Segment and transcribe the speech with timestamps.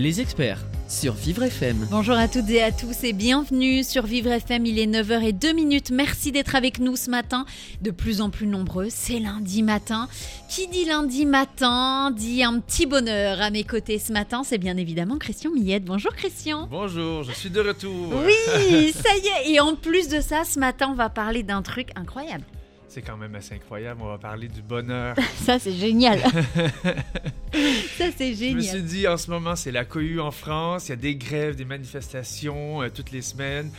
[0.00, 0.64] Les experts.
[0.88, 1.86] sur Vivre FM.
[1.90, 4.64] Bonjour à toutes et à tous et bienvenue sur Vivre FM.
[4.64, 5.90] Il est 9h02 minutes.
[5.90, 7.44] Merci d'être avec nous ce matin.
[7.82, 10.08] De plus en plus nombreux, c'est lundi matin.
[10.48, 14.42] Qui dit lundi matin dit un petit bonheur à mes côtés ce matin.
[14.42, 15.84] C'est bien évidemment Christian Millette.
[15.84, 16.66] Bonjour Christian.
[16.70, 18.14] Bonjour, je suis de retour.
[18.24, 19.52] Oui, ça y est.
[19.52, 22.44] Et en plus de ça, ce matin, on va parler d'un truc incroyable.
[22.92, 25.14] C'est quand même assez incroyable, on va parler du bonheur.
[25.36, 26.18] Ça, c'est génial.
[27.96, 28.82] ça, c'est Je me suis génial.
[28.82, 31.64] dit, en ce moment, c'est la cohue en France, il y a des grèves, des
[31.64, 33.70] manifestations euh, toutes les semaines.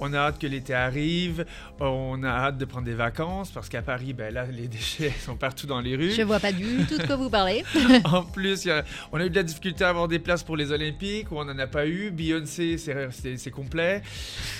[0.00, 1.44] On a hâte que l'été arrive,
[1.78, 5.36] on a hâte de prendre des vacances parce qu'à Paris, ben là, les déchets sont
[5.36, 6.12] partout dans les rues.
[6.12, 7.64] Je vois pas du tout de quoi vous parlez.
[8.04, 10.72] En plus, a- on a eu de la difficulté à avoir des places pour les
[10.72, 12.10] Olympiques, où on n'en a pas eu.
[12.10, 14.02] Beyoncé, c'est- complet.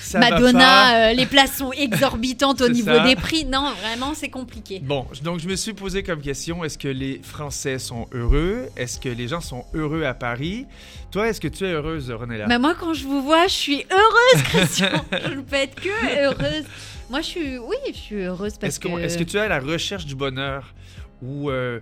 [0.01, 0.19] Ça.
[0.19, 3.03] Madonna, euh, les places sont exorbitantes au niveau ça.
[3.07, 3.45] des prix.
[3.45, 4.79] Non, vraiment, c'est compliqué.
[4.83, 8.67] Bon, donc je me suis posé comme question, est-ce que les Français sont heureux?
[8.75, 10.65] Est-ce que les gens sont heureux à Paris?
[11.11, 12.47] Toi, est-ce que tu es heureuse, Renella?
[12.47, 14.87] Bah moi, quand je vous vois, je suis heureuse, Christian.
[15.31, 16.65] Je ne peux être que heureuse.
[17.09, 18.99] Moi, je suis, oui, je suis heureuse parce Est-ce que, que.
[18.99, 20.73] est-ce que tu es à la recherche du bonheur?
[21.21, 21.79] Ou euh,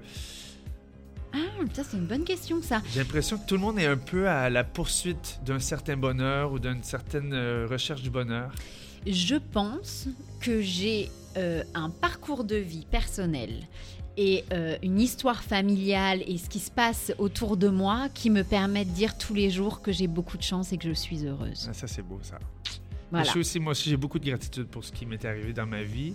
[1.34, 1.38] Ah,
[1.74, 2.82] ça c'est une bonne question, ça.
[2.92, 6.52] j'ai l'impression que tout le monde est un peu à la poursuite d'un certain bonheur
[6.52, 8.52] ou d'une certaine euh, recherche du bonheur.
[9.08, 10.08] Je pense
[10.42, 13.52] que j'ai euh, un parcours de vie personnel
[14.18, 18.44] et euh, une histoire familiale et ce qui se passe autour de moi qui me
[18.44, 21.26] permet de dire tous les jours que j'ai beaucoup de chance et que je suis
[21.26, 21.68] heureuse.
[21.70, 22.40] Ah, Ça, c'est beau, ça.
[23.12, 23.26] Voilà.
[23.26, 25.66] Je suis aussi, moi aussi, j'ai beaucoup de gratitude pour ce qui m'est arrivé dans
[25.66, 26.14] ma vie.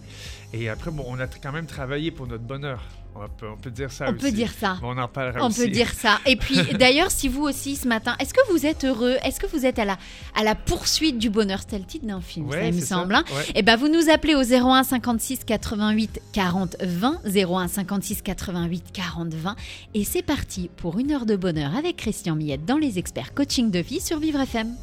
[0.52, 2.82] Et après, bon, on a quand même travaillé pour notre bonheur.
[3.16, 4.18] On peut, on peut dire ça On aussi.
[4.20, 4.76] peut dire ça.
[4.80, 5.62] Bon, on en parlera On aussi.
[5.64, 6.18] peut dire ça.
[6.26, 9.16] Et puis, d'ailleurs, si vous aussi ce matin, est-ce que vous êtes heureux?
[9.24, 9.98] Est-ce que vous êtes à la,
[10.36, 11.60] à la poursuite du bonheur?
[11.60, 13.14] C'était le titre d'un film, Ouais, ça, me c'est semble.
[13.14, 13.24] hein.
[13.32, 13.44] Ouais.
[13.54, 19.34] Eh ben, vous nous appelez au 01 56 88 40 20, 01 56 88 40
[19.34, 19.56] 20,
[19.94, 23.70] et c'est parti pour une heure de bonheur avec Christian Millette dans les experts coaching
[23.70, 24.74] de vie sur Vivre FM.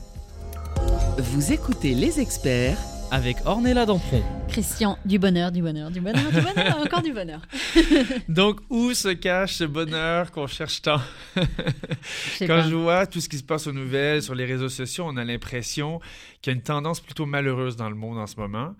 [1.17, 2.77] Vous écoutez les experts
[3.11, 4.21] Avec Ornella Dampron.
[4.47, 7.41] Christian, du bonheur, du bonheur, du bonheur, du bonheur, encore du bonheur.
[8.27, 10.99] Donc, où se cache ce bonheur qu'on cherche tant?
[11.35, 12.61] Quand pas.
[12.69, 15.23] je vois tout ce qui se passe aux nouvelles, sur les réseaux sociaux, on a
[15.23, 15.99] l'impression
[16.41, 18.75] qu'il y a une tendance plutôt malheureuse dans le monde en ce moment.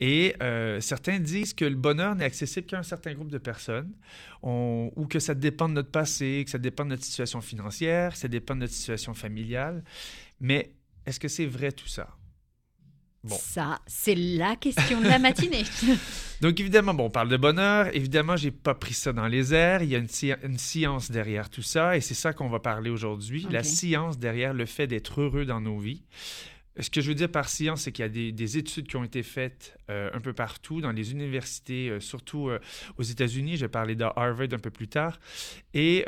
[0.00, 3.92] Et euh, certains disent que le bonheur n'est accessible qu'à un certain groupe de personnes,
[4.42, 8.12] on- ou que ça dépend de notre passé, que ça dépend de notre situation financière,
[8.12, 9.84] que ça dépend de notre situation familiale.
[10.40, 10.72] Mais
[11.06, 12.08] est-ce que c'est vrai tout ça?
[13.24, 13.36] Bon.
[13.40, 15.62] Ça, c'est la question de la matinée.
[16.40, 17.94] Donc évidemment, bon, on parle de bonheur.
[17.94, 19.82] Évidemment, j'ai pas pris ça dans les airs.
[19.84, 22.58] Il y a une, sci- une science derrière tout ça, et c'est ça qu'on va
[22.58, 23.46] parler aujourd'hui.
[23.50, 26.02] La science derrière le fait d'être heureux dans nos vies.
[26.78, 28.96] Ce que je veux dire par science, c'est qu'il y a des, des études qui
[28.96, 32.58] ont été faites euh, un peu partout, dans les universités, euh, surtout euh,
[32.96, 33.56] aux États-Unis.
[33.56, 35.20] Je vais parler de Harvard un peu plus tard,
[35.74, 36.04] et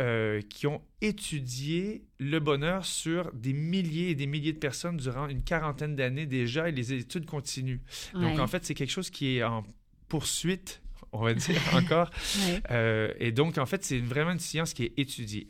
[0.48, 5.42] qui ont étudié le bonheur sur des milliers et des milliers de personnes durant une
[5.42, 7.80] quarantaine d'années déjà, et les études continuent.
[8.14, 9.64] Donc en fait, c'est quelque chose qui est en
[10.08, 10.82] poursuite,
[11.14, 12.10] on va dire encore.
[12.46, 12.60] ouais.
[12.70, 15.48] Euh, et donc, en fait, c'est vraiment une science qui est étudiée.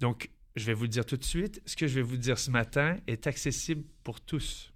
[0.00, 1.62] Donc, je vais vous le dire tout de suite.
[1.66, 4.72] Ce que je vais vous dire ce matin est accessible pour tous.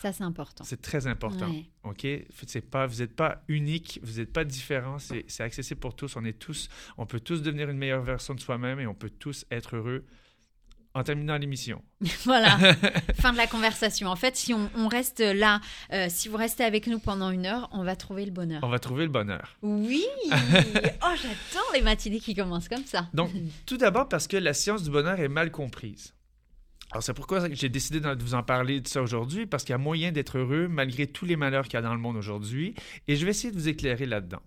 [0.00, 0.62] Ça, c'est important.
[0.64, 1.50] C'est très important.
[1.50, 1.66] Ouais.
[1.82, 2.06] OK?
[2.46, 4.98] C'est pas, vous n'êtes pas unique, vous n'êtes pas différent.
[4.98, 6.14] C'est c'est accessible pour tous.
[6.16, 6.68] On est tous,
[6.98, 10.04] on peut tous devenir une meilleure version de soi-même et on peut tous être heureux
[10.98, 11.82] en terminant l'émission.
[12.24, 12.58] Voilà,
[13.14, 14.08] fin de la conversation.
[14.08, 15.60] En fait, si on, on reste là,
[15.92, 18.60] euh, si vous restez avec nous pendant une heure, on va trouver le bonheur.
[18.62, 19.56] On va trouver le bonheur.
[19.62, 23.08] Oui Oh, j'attends les matinées qui commencent comme ça.
[23.14, 23.30] Donc,
[23.66, 26.14] tout d'abord parce que la science du bonheur est mal comprise.
[26.90, 29.74] Alors, c'est pourquoi j'ai décidé de vous en parler de ça aujourd'hui, parce qu'il y
[29.74, 32.74] a moyen d'être heureux malgré tous les malheurs qu'il y a dans le monde aujourd'hui,
[33.06, 34.40] et je vais essayer de vous éclairer là-dedans.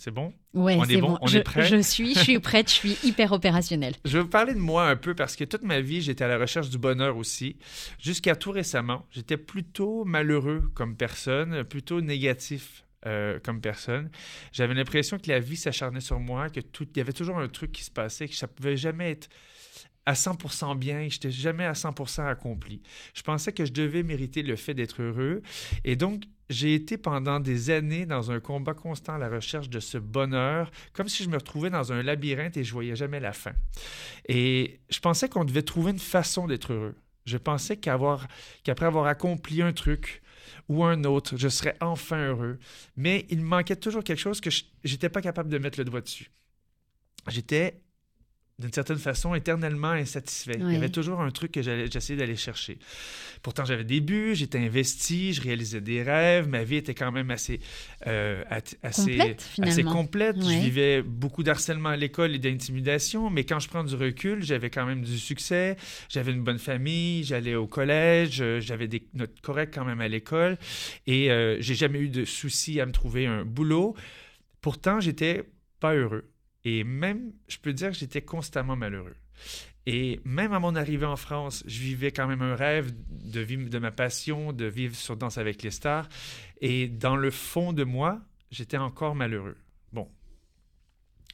[0.00, 0.32] C'est bon?
[0.54, 1.66] Ouais, On c'est est bon, on je, est prêt?
[1.66, 3.96] Je suis, je suis prête, je suis hyper opérationnelle.
[4.04, 6.28] Je vais vous parler de moi un peu parce que toute ma vie, j'étais à
[6.28, 7.56] la recherche du bonheur aussi.
[7.98, 14.08] Jusqu'à tout récemment, j'étais plutôt malheureux comme personne, plutôt négatif euh, comme personne.
[14.52, 17.48] J'avais l'impression que la vie s'acharnait sur moi, que tout, il y avait toujours un
[17.48, 19.28] truc qui se passait, que ça pouvait jamais être
[20.08, 22.80] à 100% bien, je n'étais jamais à 100% accompli.
[23.12, 25.42] Je pensais que je devais mériter le fait d'être heureux.
[25.84, 29.80] Et donc, j'ai été pendant des années dans un combat constant à la recherche de
[29.80, 33.34] ce bonheur, comme si je me retrouvais dans un labyrinthe et je voyais jamais la
[33.34, 33.52] fin.
[34.26, 36.96] Et je pensais qu'on devait trouver une façon d'être heureux.
[37.26, 38.28] Je pensais qu'avoir,
[38.64, 40.22] qu'après avoir accompli un truc
[40.70, 42.58] ou un autre, je serais enfin heureux.
[42.96, 46.00] Mais il manquait toujours quelque chose que je n'étais pas capable de mettre le doigt
[46.00, 46.30] dessus.
[47.26, 47.82] J'étais
[48.58, 50.58] d'une certaine façon, éternellement insatisfait.
[50.60, 52.78] Il y avait toujours un truc que j'essayais d'aller chercher.
[53.42, 57.30] Pourtant, j'avais des buts, j'étais investi, je réalisais des rêves, ma vie était quand même
[57.30, 57.60] assez,
[58.08, 58.42] euh,
[58.82, 59.48] assez complète.
[59.62, 60.36] Assez complète.
[60.42, 64.70] Je vivais beaucoup d'harcèlement à l'école et d'intimidation, mais quand je prends du recul, j'avais
[64.70, 65.76] quand même du succès,
[66.08, 70.08] j'avais une bonne famille, j'allais au collège, euh, j'avais des notes correctes quand même à
[70.08, 70.58] l'école,
[71.06, 73.94] et euh, j'ai jamais eu de soucis à me trouver un boulot.
[74.60, 75.44] Pourtant, j'étais
[75.78, 76.28] pas heureux.
[76.70, 79.16] Et même, je peux dire que j'étais constamment malheureux.
[79.86, 83.70] Et même à mon arrivée en France, je vivais quand même un rêve de vivre
[83.70, 86.10] de ma passion, de vivre sur Danse avec les stars.
[86.60, 88.20] Et dans le fond de moi,
[88.50, 89.56] j'étais encore malheureux.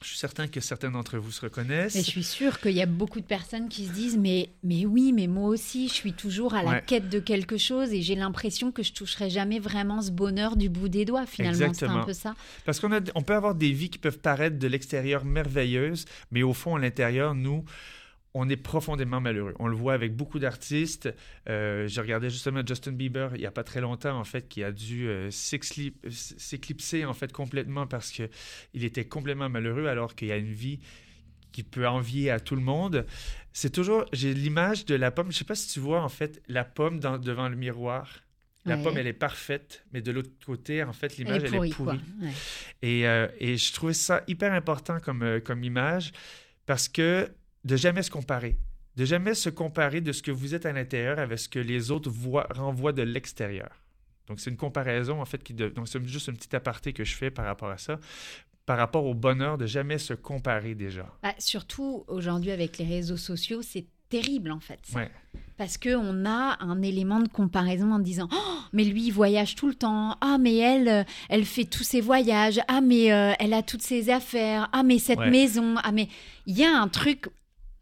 [0.02, 1.96] Je suis certain que certains d'entre vous se reconnaissent.
[1.96, 4.84] Et je suis sûre qu'il y a beaucoup de personnes qui se disent mais, mais
[4.84, 8.14] oui, mais moi aussi, je suis toujours à la quête de quelque chose et j'ai
[8.14, 11.26] l'impression que je toucherai jamais vraiment ce bonheur du bout des doigts.
[11.26, 12.34] Finalement, c'est un peu ça.
[12.66, 16.52] Parce qu'on on peut avoir des vies qui peuvent paraître de l'extérieur merveilleuses, mais au
[16.52, 17.64] fond, à l'intérieur, nous,
[18.34, 19.54] on est profondément malheureux.
[19.60, 21.08] On le voit avec beaucoup d'artistes.
[21.48, 24.64] Euh, j'ai regardé justement Justin Bieber il n'y a pas très longtemps, en fait, qui
[24.64, 28.28] a dû euh, s'éclipser, en fait, complètement parce qu'il
[28.74, 30.80] était complètement malheureux alors qu'il y a une vie
[31.52, 33.06] qui peut envier à tout le monde.
[33.52, 35.26] C'est toujours, j'ai l'image de la pomme.
[35.26, 38.20] Je ne sais pas si tu vois, en fait, la pomme devant le miroir.
[38.66, 42.00] La pomme, elle est parfaite, mais de l'autre côté, en fait, l'image, elle, est pourrie.
[42.80, 46.12] Et, euh, et, je trouvais ça hyper important comme, comme image
[46.64, 47.30] parce que
[47.64, 48.58] de jamais se comparer.
[48.96, 51.90] De jamais se comparer de ce que vous êtes à l'intérieur avec ce que les
[51.90, 53.70] autres voient, renvoient de l'extérieur.
[54.28, 57.14] Donc, c'est une comparaison, en fait, qui donc c'est juste un petit aparté que je
[57.14, 57.98] fais par rapport à ça,
[58.64, 61.06] par rapport au bonheur de jamais se comparer déjà.
[61.22, 64.80] Bah, surtout aujourd'hui avec les réseaux sociaux, c'est terrible en fait.
[65.56, 69.66] Parce qu'on a un élément de comparaison en disant oh, mais lui il voyage tout
[69.66, 73.52] le temps ah mais elle euh, elle fait tous ses voyages ah mais euh, elle
[73.52, 76.08] a toutes ses affaires ah mais cette maison ah mais
[76.46, 77.28] il y a un truc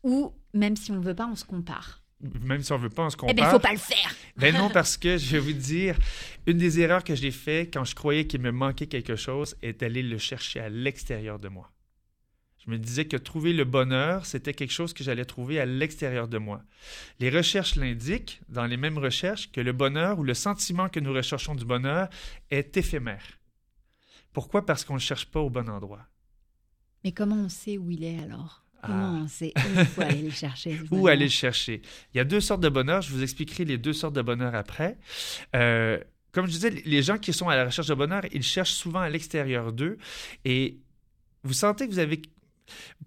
[0.02, 2.02] ou même si on ne veut pas, on se compare.
[2.42, 3.32] Même si on ne veut pas, on se compare.
[3.32, 4.14] Eh bien, il ne faut pas le faire.
[4.36, 5.98] ben non, parce que je vais vous dire,
[6.46, 9.80] une des erreurs que j'ai fait quand je croyais qu'il me manquait quelque chose est
[9.80, 11.72] d'aller le chercher à l'extérieur de moi.
[12.64, 16.28] Je me disais que trouver le bonheur, c'était quelque chose que j'allais trouver à l'extérieur
[16.28, 16.62] de moi.
[17.18, 21.12] Les recherches l'indiquent, dans les mêmes recherches, que le bonheur ou le sentiment que nous
[21.12, 22.08] recherchons du bonheur
[22.52, 23.40] est éphémère.
[24.32, 24.64] Pourquoi?
[24.64, 26.06] Parce qu'on ne le cherche pas au bon endroit.
[27.02, 28.61] Mais comment on sait où il est alors?
[28.82, 29.52] Comment c'est
[29.96, 31.82] où aller le chercher Où aller le chercher
[32.12, 33.00] Il y a deux sortes de bonheur.
[33.02, 34.98] Je vous expliquerai les deux sortes de bonheur après.
[35.54, 35.98] Euh,
[36.32, 39.00] comme je disais, les gens qui sont à la recherche de bonheur, ils cherchent souvent
[39.00, 39.98] à l'extérieur d'eux.
[40.44, 40.78] Et
[41.44, 42.22] vous sentez que vous avez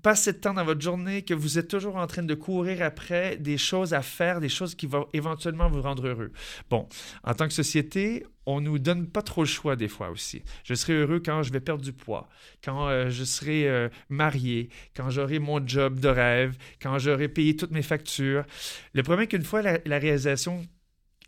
[0.02, 3.38] passé de temps dans votre journée, que vous êtes toujours en train de courir après
[3.38, 6.32] des choses à faire, des choses qui vont éventuellement vous rendre heureux.
[6.70, 6.88] Bon,
[7.24, 10.44] en tant que société, on nous donne pas trop le choix des fois aussi.
[10.64, 12.30] Je serai heureux quand je vais perdre du poids,
[12.64, 17.56] quand euh, je serai euh, marié, quand j'aurai mon job de rêve, quand j'aurai payé
[17.56, 18.46] toutes mes factures.
[18.94, 20.66] Le problème est qu'une fois la réalisation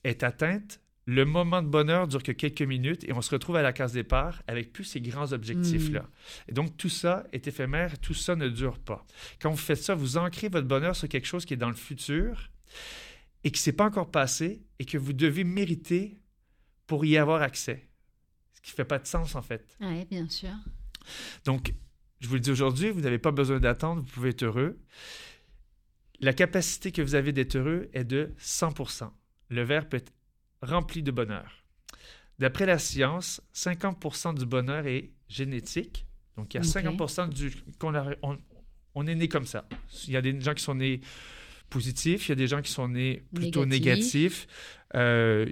[0.04, 3.62] est atteinte, le moment de bonheur dure que quelques minutes et on se retrouve à
[3.62, 6.02] la case départ avec plus ces grands objectifs-là.
[6.02, 6.50] Hmm.
[6.50, 9.06] Et donc, tout ça est éphémère, tout ça ne dure pas.
[9.42, 11.76] Quand vous faites ça, vous ancrez votre bonheur sur quelque chose qui est dans le
[11.76, 12.50] futur
[13.46, 16.20] et qui ne s'est pas encore passé et que vous devez mériter
[16.88, 17.88] pour y avoir accès.
[18.54, 19.78] Ce qui ne fait pas de sens, en fait.
[19.80, 20.52] Oui, bien sûr.
[21.46, 21.74] Donc,
[22.20, 24.78] je vous le dis aujourd'hui, vous n'avez pas besoin d'attendre, vous pouvez être heureux.
[26.20, 29.10] La capacité que vous avez d'être heureux est de 100%
[29.50, 30.12] Le verre peut être
[30.62, 31.64] rempli de bonheur.
[32.40, 36.06] D'après la science, 50% du bonheur est génétique.
[36.36, 37.94] Donc, il y a 50% du qu'on
[38.94, 39.68] on, est né comme ça.
[40.08, 41.02] Il y a des gens qui sont nés
[41.70, 44.48] positifs, il y a des gens qui sont nés plutôt négatifs.
[44.96, 45.52] Euh,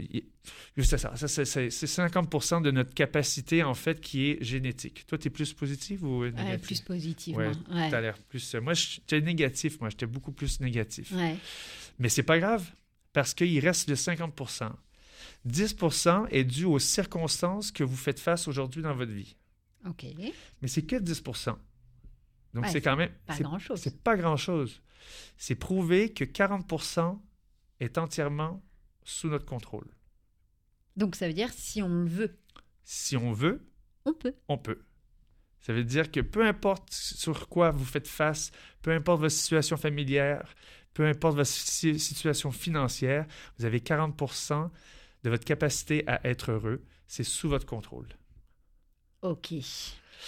[0.77, 1.15] c'est ça.
[1.15, 5.07] ça c'est 50% de notre capacité, en fait, qui est génétique.
[5.07, 6.61] Toi, tu es plus positif ou négatif?
[6.61, 7.35] plus positif.
[7.35, 7.89] Ouais, ouais.
[7.89, 8.55] Tu as l'air plus.
[8.55, 9.79] Moi, j'étais négatif.
[9.79, 11.11] Moi, j'étais beaucoup plus négatif.
[11.13, 11.35] Ouais.
[11.97, 12.69] Mais c'est pas grave
[13.11, 14.71] parce qu'il reste le 50%.
[15.47, 19.35] 10% est dû aux circonstances que vous faites face aujourd'hui dans votre vie.
[19.85, 20.05] OK.
[20.61, 21.23] Mais c'est que 10
[22.53, 23.11] Donc, c'est quand même.
[23.25, 23.79] Pas grand-chose.
[23.79, 24.81] C'est pas grand-chose.
[25.37, 27.19] C'est prouvé que 40%
[27.79, 28.63] est entièrement
[29.03, 29.87] sous notre contrôle.
[30.95, 32.39] Donc, ça veut dire si on le veut.
[32.83, 33.67] Si on veut.
[34.05, 34.33] On peut.
[34.47, 34.81] On peut.
[35.61, 39.77] Ça veut dire que peu importe sur quoi vous faites face, peu importe votre situation
[39.77, 40.55] familière,
[40.93, 43.25] peu importe votre situation financière,
[43.57, 44.15] vous avez 40
[45.25, 48.07] de votre capacité à être heureux, c'est sous votre contrôle.
[49.23, 49.55] OK.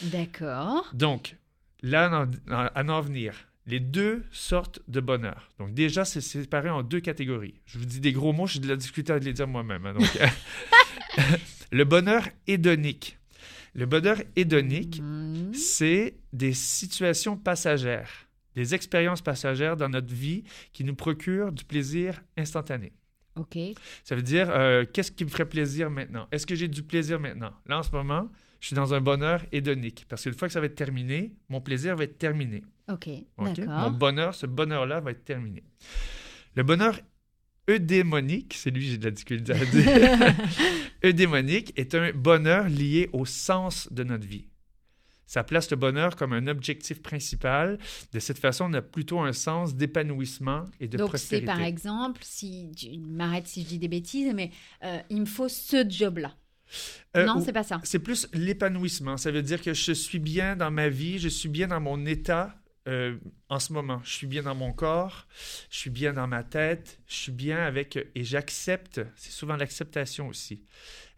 [0.01, 0.89] D'accord.
[0.93, 1.35] Donc,
[1.83, 5.49] là, à en venir, les deux sortes de bonheur.
[5.59, 7.61] Donc déjà, c'est séparé en deux catégories.
[7.67, 9.85] Je vous dis des gros mots, j'ai de la difficulté à les dire moi-même.
[9.85, 9.93] hein.
[9.93, 10.09] Donc,
[11.71, 13.19] le bonheur hédonique.
[13.75, 15.53] Le bonheur hédonique, Mhm.
[15.53, 22.23] c'est des situations passagères, des expériences passagères dans notre vie qui nous procurent du plaisir
[22.35, 22.93] instantané.
[23.37, 23.57] Ok.
[24.03, 26.27] Ça veut dire, euh, qu'est-ce qui me ferait plaisir maintenant?
[26.31, 27.51] Est-ce que j'ai du plaisir maintenant?
[27.65, 28.29] Là, en ce moment,
[28.59, 30.05] je suis dans un bonheur hédonique.
[30.09, 32.63] Parce qu'une fois que ça va être terminé, mon plaisir va être terminé.
[32.87, 33.09] Ok.
[33.37, 35.63] Mon bonheur, ce bonheur-là va être terminé.
[36.55, 36.99] Le bonheur
[37.69, 39.85] eudémonique, c'est lui, j'ai de la difficulté à dire.
[41.03, 44.47] eudémonique est un bonheur lié au sens de notre vie.
[45.27, 47.77] Ça place le bonheur comme un objectif principal.
[48.13, 51.45] De cette façon, on a plutôt un sens d'épanouissement et de Donc c'est prospérité.
[51.45, 54.51] par exemple, si tu m'arrêtes si je dis des bêtises, mais
[54.83, 56.33] euh, il me faut ce job-là.
[57.15, 57.79] Euh, non, c'est pas ça.
[57.83, 59.17] C'est plus l'épanouissement.
[59.17, 62.05] Ça veut dire que je suis bien dans ma vie, je suis bien dans mon
[62.05, 62.55] état
[62.87, 63.17] euh,
[63.49, 64.01] en ce moment.
[64.03, 65.27] Je suis bien dans mon corps,
[65.69, 67.97] je suis bien dans ma tête, je suis bien avec...
[68.15, 70.63] Et j'accepte, c'est souvent l'acceptation aussi.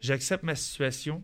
[0.01, 1.23] J'accepte ma situation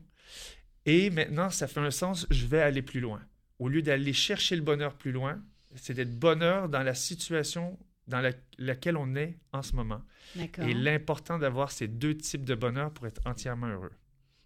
[0.85, 3.21] et maintenant, ça fait un sens, je vais aller plus loin.
[3.59, 5.41] Au lieu d'aller chercher le bonheur plus loin,
[5.75, 7.77] c'est d'être bonheur dans la situation
[8.07, 10.01] dans la- laquelle on est en ce moment.
[10.37, 13.91] Et l'important d'avoir ces deux types de bonheur pour être entièrement heureux.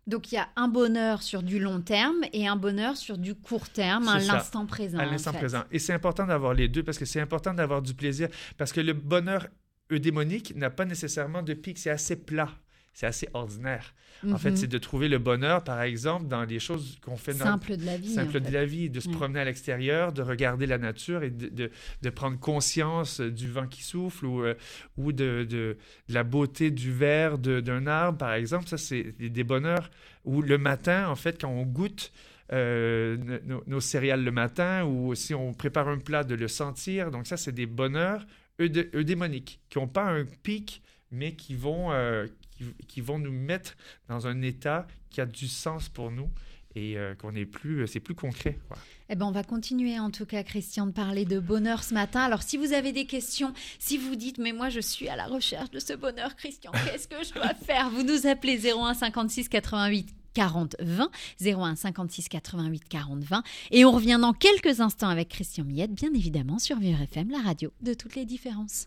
[0.08, 3.36] Donc il y a un bonheur sur du long terme et un bonheur sur du
[3.36, 4.98] court terme, à l'instant présent.
[4.98, 5.39] à en l'instant fait.
[5.39, 5.63] présent.
[5.72, 8.29] Et c'est important d'avoir les deux parce que c'est important d'avoir du plaisir.
[8.58, 9.48] Parce que le bonheur
[9.91, 12.50] eudémonique n'a pas nécessairement de pic, c'est assez plat,
[12.93, 13.93] c'est assez ordinaire.
[14.29, 14.58] En fait, Mhm.
[14.58, 17.86] c'est de trouver le bonheur, par exemple, dans les choses qu'on fait dans simple de
[17.86, 18.10] la vie.
[18.13, 19.15] simple en de la vie, de se Ouais.
[19.15, 23.67] promener à l'extérieur, de regarder la nature et de, de- de prendre conscience du vent
[23.67, 24.55] qui souffle ou, euh,
[24.98, 25.77] ou de, de-
[26.10, 28.67] la beauté du verre de- d'un arbre, par exemple.
[28.67, 29.89] Ça, c'est des bonheurs
[30.25, 32.12] où le matin, en fait, quand on goûte
[32.51, 36.48] euh, no- nos, nos céréales le matin ou si on prépare un plat, de le
[36.48, 37.12] sentir.
[37.12, 38.25] Donc ça, c'est des bonheurs
[38.60, 40.81] eudé- eudémoniques qui n'ont pas un pic,
[41.12, 42.25] mais qui vont, euh,
[42.88, 43.75] qui, vont nous mettre
[44.08, 46.30] dans un état qui a du sens pour nous
[46.75, 48.60] et euh, qu'on plus, c'est plus concret.
[49.10, 52.22] Eh ben, on va continuer en tout cas, Christian, de parler de bonheur ce matin.
[52.22, 55.25] Alors, si vous avez des questions, si vous dites, mais moi je suis à la
[55.25, 57.89] recherche de ce bonheur, Christian, qu'est-ce que je dois faire?
[57.89, 61.10] Vous nous appelez 01 56 88 40 20,
[61.42, 63.44] 01 56 88 40 20.
[63.72, 67.39] Et on revient dans quelques instants avec Christian Millette, bien évidemment, sur Vivre FM, la
[67.39, 68.86] radio de toutes les différences.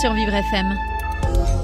[0.00, 0.76] Sur Vivre FM.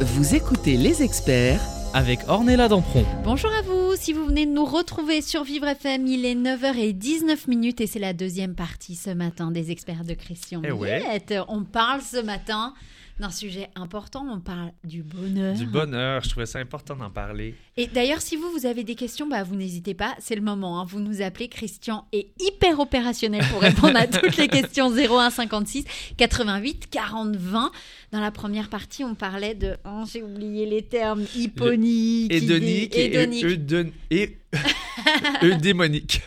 [0.01, 1.61] Vous écoutez les experts
[1.93, 3.05] Avec Ornella Dampron.
[3.23, 7.49] Bonjour à vous, si vous venez de nous retrouver sur Vivre FM, il est 9h19
[7.49, 11.03] minutes et c'est la deuxième partie ce matin des experts de Christian Eh ouais.
[11.47, 12.75] On parle ce matin
[13.21, 15.55] d'un sujet important, on parle du bonheur.
[15.55, 17.55] Du bonheur, je trouvais ça important d'en parler.
[17.77, 20.81] Et d'ailleurs, si vous, vous avez des questions, bah, vous n'hésitez pas, c'est le moment.
[20.81, 20.85] hein.
[20.89, 25.85] Vous nous appelez, Christian est hyper opérationnel pour répondre à toutes les questions 01 56
[26.17, 27.71] 88 40 20.
[28.11, 33.11] Dans la première partie, on parlait de, oh, j'ai oublié les termes, hyponique, Hédonique et,
[33.45, 34.39] eudon- et
[35.43, 36.21] eudémonique.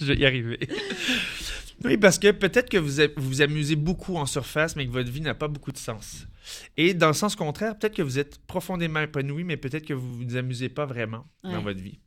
[0.00, 0.58] je vais y arriver.
[1.82, 5.10] Oui, parce que peut-être que vous vous vous amusez beaucoup en surface, mais que votre
[5.10, 6.26] vie n'a pas beaucoup de sens.
[6.76, 10.22] Et dans le sens contraire, peut-être que vous êtes profondément épanoui, mais peut-être que vous
[10.22, 11.98] ne vous amusez pas vraiment dans votre vie.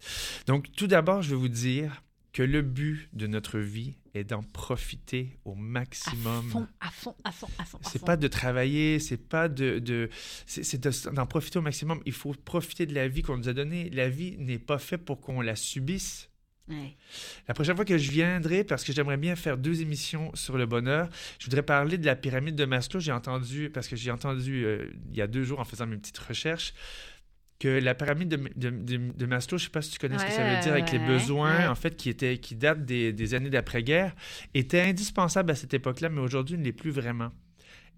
[0.45, 2.03] Donc, tout d'abord, je vais vous dire
[2.34, 6.49] que le but de notre vie est d'en profiter au à maximum.
[6.49, 7.80] fond, à fond, à fond, à fond.
[7.84, 8.06] à C'est fond.
[8.06, 10.10] pas de travailler, c'est pas de, de
[10.45, 11.99] c'est c'est de- d'en profiter au maximum.
[12.06, 13.89] Il faut profiter de la vie qu'on nous a donnée.
[13.89, 16.27] La vie n'est pas faite pour qu'on la subisse.
[16.69, 16.95] Ouais.
[17.47, 20.65] La prochaine fois que je viendrai, parce que j'aimerais bien faire deux émissions sur le
[20.65, 22.99] bonheur, je voudrais parler de la pyramide de Maslow.
[22.99, 25.95] J'ai entendu, parce que j'ai entendu euh, il y a deux jours en faisant mes
[25.97, 26.73] petites recherches,
[27.60, 30.25] que la pyramide de, de- de- de Maslow, je sais pas si tu connais ce
[30.25, 31.67] que ça veut dire, avec les besoins, ouais.
[31.67, 34.13] en fait, qui, étaient, qui datent des, des années d'après-guerre,
[34.53, 37.32] était indispensable à cette époque-là, mais aujourd'hui ne l'est plus vraiment.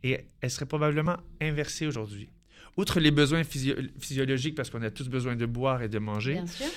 [0.04, 2.30] Et elle serait probablement inversée aujourd'hui.
[2.78, 6.34] Outre les besoins physio- physiologiques, parce qu'on a tous besoin de boire et de manger,
[6.36, 6.68] Bien sûr.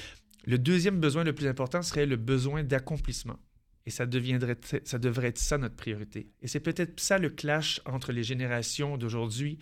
[0.45, 3.39] Le deuxième besoin le plus important serait le besoin d'accomplissement.
[3.85, 6.31] Et ça, deviendrait, ça devrait être ça notre priorité.
[6.41, 9.59] Et c'est peut-être ça le clash entre les générations d'aujourd'hui,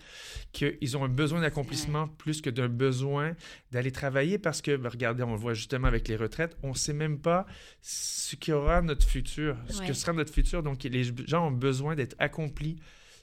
[0.51, 3.35] qu'ils ont un besoin d'accomplissement plus que d'un besoin
[3.71, 6.75] d'aller travailler parce que, ben, regardez, on le voit justement avec les retraites, on ne
[6.75, 7.47] sait même pas
[7.81, 10.61] ce qui aura notre futur, ce que sera notre futur.
[10.61, 12.77] Donc, les gens ont besoin d'être accomplis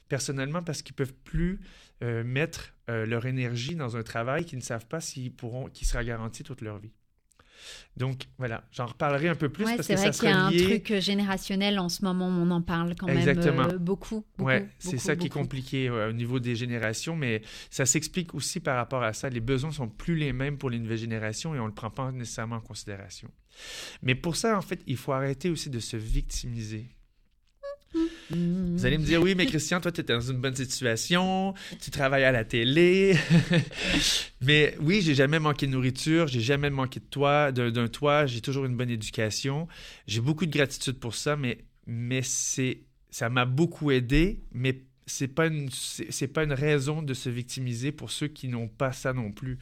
[0.09, 1.61] personnellement parce qu'ils peuvent plus
[2.03, 5.85] euh, mettre euh, leur énergie dans un travail qu'ils ne savent pas s'ils pourront, qui
[5.85, 6.91] sera garanti toute leur vie.
[7.97, 10.31] Donc voilà, j'en reparlerai un peu plus Ouais, parce c'est que vrai ça qu'il y
[10.31, 13.67] a un truc euh, générationnel en ce moment, on en parle quand Exactement.
[13.67, 14.25] même euh, beaucoup.
[14.37, 15.39] beaucoup, Ouais, c'est beaucoup, ça qui est beaucoup.
[15.39, 19.29] compliqué ouais, au niveau des générations, mais ça s'explique aussi par rapport à ça.
[19.29, 21.89] Les besoins sont plus les mêmes pour les nouvelles générations et on ne le prend
[21.91, 23.29] pas nécessairement en considération.
[24.01, 26.85] Mais pour ça, en fait, il faut arrêter aussi de se victimiser.
[27.93, 28.77] Mmh.
[28.77, 31.91] Vous allez me dire, oui, mais Christian, toi, tu es dans une bonne situation, tu
[31.91, 33.15] travailles à la télé.
[34.41, 38.41] mais oui, j'ai jamais manqué de nourriture, j'ai jamais manqué de toit, d'un toit, j'ai
[38.41, 39.67] toujours une bonne éducation.
[40.07, 45.49] J'ai beaucoup de gratitude pour ça, mais, mais ça m'a beaucoup aidé, mais c'est pas
[46.33, 49.57] pas une raison de se victimiser pour ceux qui n'ont pas ça non plus.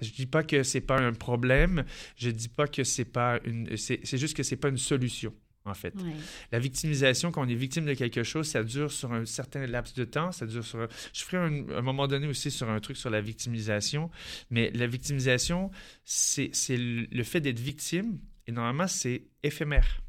[0.00, 1.84] Je dis pas que c'est pas un problème,
[2.16, 5.34] je dis pas que c'est pas une c'est juste que c'est pas une solution
[5.64, 5.94] en fait.
[5.96, 6.12] Ouais.
[6.52, 9.94] La victimisation, quand on est victime de quelque chose, ça dure sur un certain laps
[9.94, 10.30] de temps.
[10.32, 10.80] Ça dure sur.
[10.80, 14.10] un- Je ferai un, un moment donné aussi sur un truc sur la victimisation.
[14.50, 15.70] Mais la victimisation,
[16.04, 18.18] c'est le fait d'être victime.
[18.46, 20.00] Et normalement, c'est éphémère.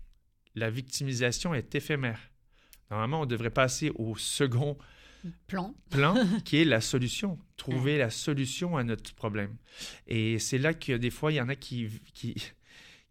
[0.55, 2.19] La victimisation est éphémère.
[2.91, 4.77] Normalement, on devrait passer au second
[5.47, 5.73] Plan.
[5.89, 6.15] plan
[6.45, 7.39] qui est la solution.
[7.57, 9.55] Trouver la solution à notre problème.
[10.07, 12.35] Et c'est là que des fois, il y en a qui, qui,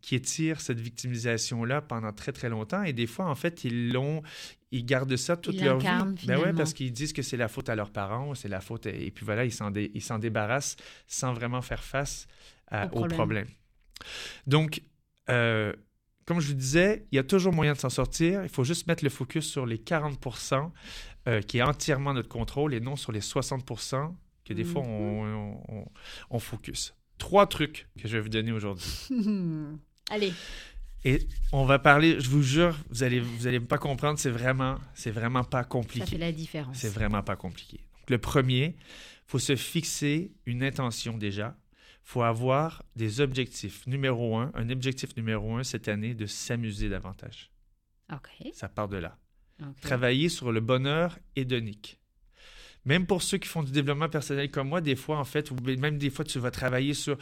[0.05, 2.83] qui étirent cette victimisation-là pendant très, très longtemps.
[2.83, 4.23] Et des fois, en fait, ils l'ont.
[4.71, 5.87] Ils gardent ça toute Ils leur vie.
[6.27, 8.87] Ben ouais, parce qu'ils disent que c'est la faute à leurs parents, c'est la faute.
[8.87, 12.27] Et puis voilà, ils s'en, dé- ils s'en débarrassent sans vraiment faire face
[12.69, 13.47] à- Au au problème.
[14.47, 14.83] Donc,
[15.31, 15.73] euh,
[16.27, 18.43] comme je vous disais, il y a toujours moyen de s'en sortir.
[18.43, 20.19] Il faut juste mettre le focus sur les 40
[21.29, 23.65] euh, qui est entièrement notre contrôle et non sur les 60
[24.45, 24.89] que des fois Mhm.
[24.91, 25.85] on, on,
[26.31, 26.95] on focus.
[27.17, 28.85] Trois trucs que je vais vous donner aujourd'hui.
[30.11, 30.33] Allez,
[31.05, 34.79] Et on va parler, je vous jure, vous allez, vous allez pas comprendre, c'est vraiment,
[34.95, 36.19] c'est vraiment pas ça fait compliqué.
[36.19, 36.77] la différence.
[36.79, 37.79] C'est vraiment pas compliqué.
[38.01, 38.77] Donc, le premier,
[39.27, 41.57] faut se fixer une intention déjà.
[42.03, 43.87] faut avoir des objectifs.
[43.87, 47.51] Numéro un, un objectif numéro un cette année, de s'amuser davantage.
[48.13, 48.29] Ok.
[48.53, 49.19] Ça part de là.
[49.81, 51.99] Travailler sur le bonheur hédonique.
[52.85, 55.57] Même pour ceux qui font du développement personnel comme moi, des fois, en fait, ou
[55.79, 57.17] même des fois, tu vas travailler sur,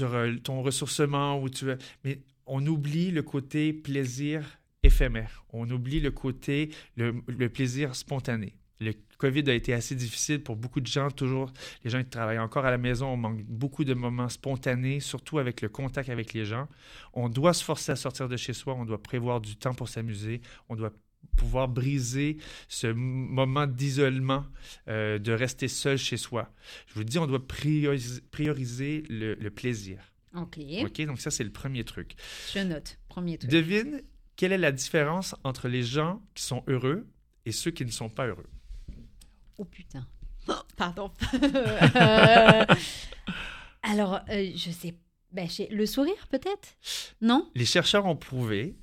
[0.00, 1.66] euh, ton ressourcement, ou tu
[2.04, 5.44] mais on oublie le côté plaisir éphémère.
[5.52, 8.54] On oublie le côté, le, le plaisir spontané.
[8.80, 11.10] Le COVID a été assez difficile pour beaucoup de gens.
[11.10, 11.52] Toujours,
[11.84, 15.38] les gens qui travaillent encore à la maison, on manque beaucoup de moments spontanés, surtout
[15.38, 16.68] avec le contact avec les gens.
[17.12, 19.88] On doit se forcer à sortir de chez soi, on doit prévoir du temps pour
[19.88, 20.92] s'amuser, on doit
[21.36, 22.36] pouvoir briser
[22.68, 24.44] ce moment d'isolement,
[24.88, 26.52] euh, de rester seul chez soi.
[26.88, 29.98] Je vous dis, on doit prioriser, prioriser le, le plaisir.
[30.36, 31.00] Ok, OK?
[31.06, 32.14] Donc ça, c'est le premier truc.
[32.52, 32.98] je note.
[33.08, 33.50] Premier truc.
[33.50, 34.02] Devine
[34.36, 37.06] quelle est la différence entre les gens qui sont heureux
[37.46, 38.48] et ceux qui ne sont pas heureux.
[39.58, 40.06] Oh putain.
[40.76, 41.12] Pardon.
[41.96, 42.64] Euh,
[43.82, 44.94] Alors, euh, je sais.
[45.32, 46.76] Ben, je sais- le sourire, peut-être?
[47.20, 47.48] Non?
[47.54, 48.76] Les chercheurs ont prouvé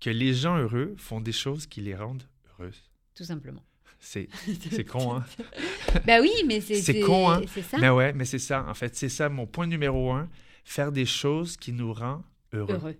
[0.00, 2.82] que les gens heureux font des choses qui les rendent heureuses.
[3.14, 3.62] Tout simplement.
[3.98, 4.28] C'est
[4.70, 5.24] c'est con, hein?
[6.06, 6.80] Ben oui, mais c'est.
[6.80, 7.42] C'est con, hein?
[7.48, 8.64] C'est ça Mais ouais, mais c'est ça.
[8.68, 10.28] En fait, c'est ça mon point numéro un.
[10.64, 12.74] Faire des choses qui nous rendent heureux.
[12.74, 12.96] Heureux.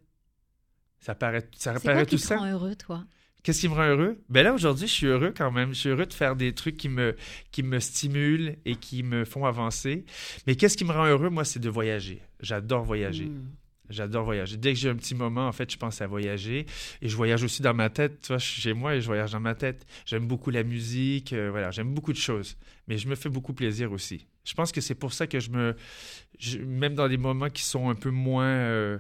[1.01, 3.05] Ça paraît, ça C'est paraît quoi tout qui te rend heureux, toi?
[3.43, 4.19] Qu'est-ce qui me rend heureux?
[4.29, 5.73] Ben là, aujourd'hui, je suis heureux quand même.
[5.73, 7.15] Je suis heureux de faire des trucs qui me,
[7.53, 10.05] qui me stimulent et qui me font avancer.
[10.49, 12.23] Mais qu'est-ce qui me rend heureux, moi, c'est de voyager.
[12.41, 13.27] J'adore voyager.
[13.27, 13.51] Hmm.
[13.91, 14.57] J'adore voyager.
[14.57, 16.67] Dès que j'ai un petit moment, en fait, je pense à voyager.
[17.03, 18.21] Et je voyage aussi dans ma tête.
[18.23, 19.87] Tu vois, je suis chez moi et je voyage dans ma tête.
[20.05, 21.33] J'aime beaucoup la musique.
[21.33, 22.57] euh, voilà, j'aime beaucoup de choses.
[22.89, 24.27] Mais je me fais beaucoup plaisir aussi.
[24.45, 25.75] Je pense que c'est pour ça que je me...
[26.39, 28.99] je- même dans des moments qui sont un peu moins euh,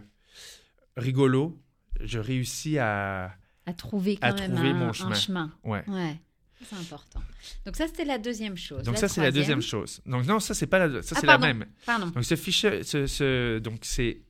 [0.96, 1.59] rigolos,
[2.01, 3.33] je réussis à...
[3.66, 5.14] À trouver quand À même trouver un, mon un chemin.
[5.14, 5.53] chemin.
[5.64, 5.83] Ouais.
[5.88, 6.16] Ouais.
[6.62, 7.20] C'est important.
[7.66, 8.83] Donc, ça, c'était la deuxième chose.
[8.83, 10.01] Donc ça, c'est la deuxième chose.
[10.07, 11.03] Donc non, ça, c'est pas la...
[11.03, 11.66] Ça, Ah, c'est la même.
[11.85, 12.07] Pardon.
[12.09, 12.83] Donc ce fichier...
[12.83, 14.22] Ce, ce- donc c'est...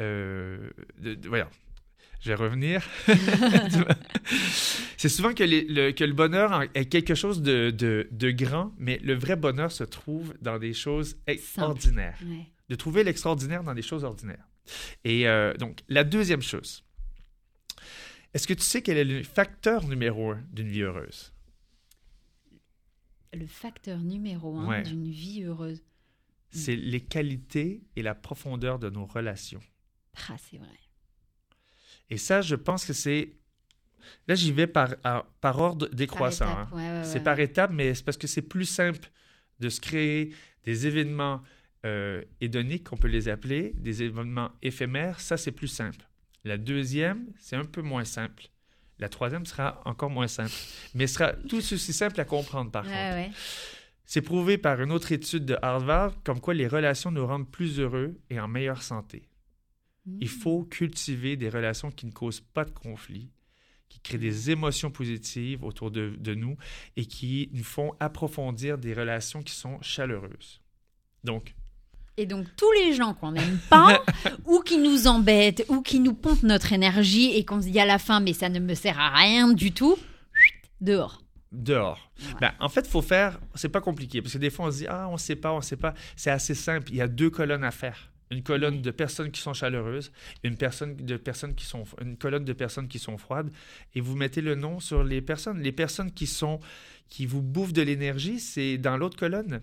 [0.00, 1.50] Euh, de- de- voilà.
[2.20, 2.82] Je vais revenir.
[4.96, 8.98] c'est souvent que, les- le, que le bonheur est quelque chose de, de- grand, mais
[8.98, 12.18] le vrai bonheur se trouve dans des choses extraordinaires.
[12.24, 12.46] Ouais.
[12.68, 14.48] De trouver l'extraordinaire dans des choses ordinaires.
[15.04, 16.82] Et euh, donc, la deuxième chose.
[18.34, 21.32] Est-ce que tu sais quel est le facteur numéro un d'une vie heureuse?
[23.32, 24.82] Le facteur numéro un Ouais.
[24.82, 25.82] d'une vie heureuse.
[26.50, 29.60] C'est les qualités et la profondeur de nos relations.
[30.28, 30.68] Ah, c'est vrai.
[32.10, 33.32] Et ça, je pense que c'est...
[34.28, 36.46] Là, j'y vais par, à- par ordre décroissant.
[36.46, 36.68] Hein.
[36.72, 39.10] ouais, ouais, C'est par étapes, mais c'est parce que c'est plus simple
[39.58, 40.32] de se créer
[40.64, 41.42] des événements
[41.84, 45.20] euh, hédoniques, on peut les appeler, des événements éphémères.
[45.20, 46.06] Ça, c'est plus simple.
[46.44, 48.48] La deuxième, c'est un peu moins simple.
[48.98, 50.52] La troisième sera encore moins simple,
[50.94, 52.94] mais sera tout aussi simple à comprendre par contre.
[54.06, 57.78] C'est prouvé par une autre étude de Harvard comme quoi les relations nous rendent plus
[57.80, 59.28] heureux et en meilleure santé.
[60.20, 60.30] Il Mm.
[60.30, 63.28] faut cultiver des relations qui ne causent pas de conflit,
[63.88, 66.56] qui créent des émotions positives autour de, de nous
[66.96, 70.60] et qui nous font approfondir des relations qui sont chaleureuses.
[71.24, 71.54] Donc,
[72.18, 74.02] Et donc, tous les gens qu'on n'aime pas,
[74.46, 77.84] ou qui nous embêtent, ou qui nous pompent notre énergie et qu'on se dit à
[77.84, 79.96] la fin, mais ça ne me sert à rien du tout,
[80.80, 81.20] dehors.
[81.52, 82.10] dehors.
[82.18, 82.34] Ouais.
[82.40, 84.78] Ben, en fait, il faut faire, c'est pas compliqué, parce que des fois, on se
[84.78, 85.94] dit, ah, on sait pas, on sait pas.
[86.16, 86.90] C'est assez simple.
[86.90, 88.10] Il y a deux colonnes à faire.
[88.30, 90.10] Une colonne de personnes qui sont chaleureuses,
[90.42, 93.50] une, personne de personnes qui sont, une colonne de personnes qui sont froides,
[93.94, 95.60] et vous mettez le nom sur les personnes.
[95.60, 96.60] Les personnes qui sont
[97.08, 99.60] qui vous bouffent de l'énergie, c'est dans l'autre colonne.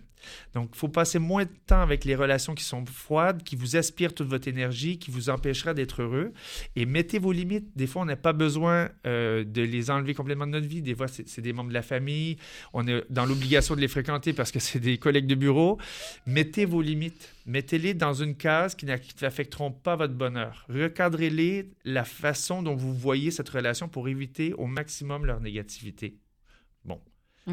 [0.53, 3.75] Donc, il faut passer moins de temps avec les relations qui sont froides, qui vous
[3.75, 6.31] aspirent toute votre énergie, qui vous empêchera d'être heureux.
[6.75, 7.75] Et mettez vos limites.
[7.75, 10.81] Des fois, on n'a pas besoin euh, de les enlever complètement de notre vie.
[10.81, 12.37] Des fois, c'est des membres de la famille.
[12.73, 15.77] On est dans l'obligation de les fréquenter parce que c'est des collègues de bureau.
[16.25, 17.33] Mettez vos limites.
[17.45, 20.65] Mettez-les dans une case qui n'affecteront pas votre bonheur.
[20.69, 26.15] Recadrez-les la façon dont vous voyez cette relation pour éviter au maximum leur négativité.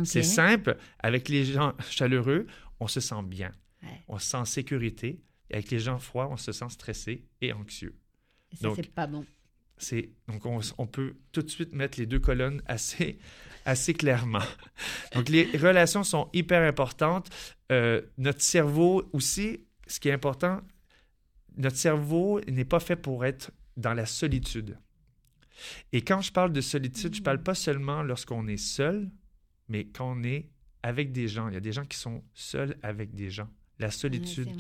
[0.05, 0.77] C'est simple.
[1.01, 2.47] Avec les gens chaleureux,
[2.79, 3.53] on se sent bien.
[3.83, 3.89] Ouais.
[4.09, 5.21] On se sent en sécurité.
[5.51, 7.97] Et avec les gens froids, on se sent stressé et anxieux.
[8.53, 9.25] Et ça, donc- c'est pas bon.
[9.83, 13.19] C'est donc on, on peut tout de suite mettre les deux colonnes assez
[13.65, 14.43] assez clairement.
[15.15, 17.31] Donc les relations sont hyper importantes.
[17.73, 20.61] Euh, notre cerveau aussi, ce qui est important,
[21.57, 24.77] notre cerveau n'est pas fait pour être dans la solitude.
[25.93, 29.11] Et quand je parle de solitude, je parle pas seulement lorsqu'on est seul,
[29.71, 30.51] mais quand on est
[30.83, 31.49] avec des gens.
[31.49, 33.49] Il y a des gens qui sont seuls avec des gens.
[33.79, 34.51] La solitude.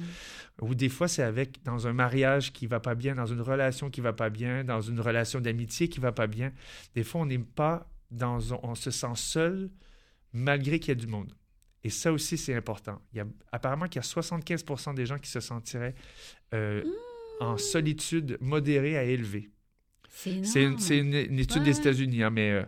[0.62, 3.90] Ou des fois, c'est avec dans un mariage qui va pas bien, dans une relation
[3.90, 6.53] qui va pas bien, dans une relation d'amitié qui va pas bien.
[6.94, 9.70] Des fois, on n'est pas dans, on se sent seul
[10.33, 11.35] malgré qu'il y a du monde.
[11.85, 13.01] Et ça aussi, c'est important.
[13.12, 15.94] Il y a, apparemment qu'il y a 75% des gens qui se sentiraient
[16.55, 16.83] euh,
[17.40, 19.51] en solitude modérée à élevée.
[20.12, 20.62] C'est
[20.99, 21.79] une, étude Ouais, des.
[21.79, 22.62] États-Unis, hein, mais, euh,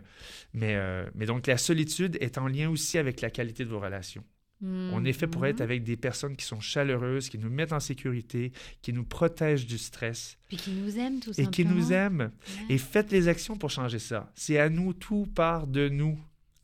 [0.53, 3.79] mais, euh, mais donc la solitude est en lien aussi avec la qualité de vos
[3.79, 4.23] relations.
[4.65, 5.63] On est fait pour être Mhm.
[5.63, 9.77] avec des personnes qui sont chaleureuses, qui nous mettent en sécurité, qui nous protègent du
[9.77, 11.51] stress Puis qui nous aiment, tout et simplement.
[11.51, 12.31] qui nous aiment.
[12.69, 12.75] Ouais.
[12.75, 14.31] Et faites les actions pour changer ça.
[14.35, 16.17] C'est à nous, tout part de nous.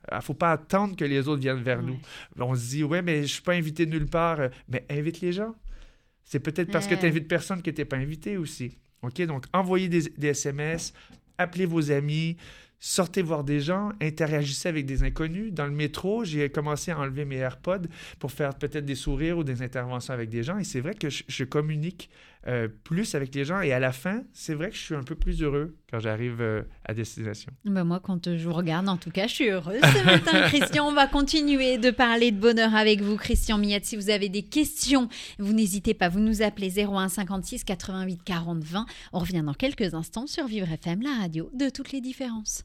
[0.09, 1.87] Il ne faut pas attendre que les autres viennent vers Ouais.
[1.87, 1.99] nous.
[2.37, 4.39] On se dit, ouais, mais je suis pas invité nulle part.
[4.39, 5.53] Euh, Mais invite les gens.
[6.23, 8.77] C'est peut-être parce que tu n'invites personne que tu n'es pas invité aussi.
[9.01, 9.21] OK?
[9.23, 10.93] Donc, envoyez des, SMS,
[11.37, 12.37] appelez vos amis,
[12.79, 15.53] sortez voir des gens, interagissez avec des inconnus.
[15.53, 17.87] Dans le métro, j'ai commencé à enlever mes AirPods
[18.19, 20.57] pour faire peut-être des sourires ou des interventions avec des gens.
[20.57, 22.09] Et c'est vrai que je communique
[22.47, 23.61] euh, plus avec les gens.
[23.61, 26.39] Et à la fin, c'est vrai que je suis un peu plus heureux quand j'arrive
[26.39, 27.51] euh, à destination.
[27.65, 30.87] Ben moi, quand je vous regarde, en tout cas, je suis heureuse ce matin, Christian.
[30.87, 33.85] On va continuer de parler de bonheur avec vous, Christian Millette.
[33.85, 38.63] Si vous avez des questions, vous n'hésitez pas, vous nous appelez 01 56 88 40
[38.63, 38.85] 20.
[39.11, 42.63] On revient dans quelques instants sur Vivre FM, la radio de toutes les différences.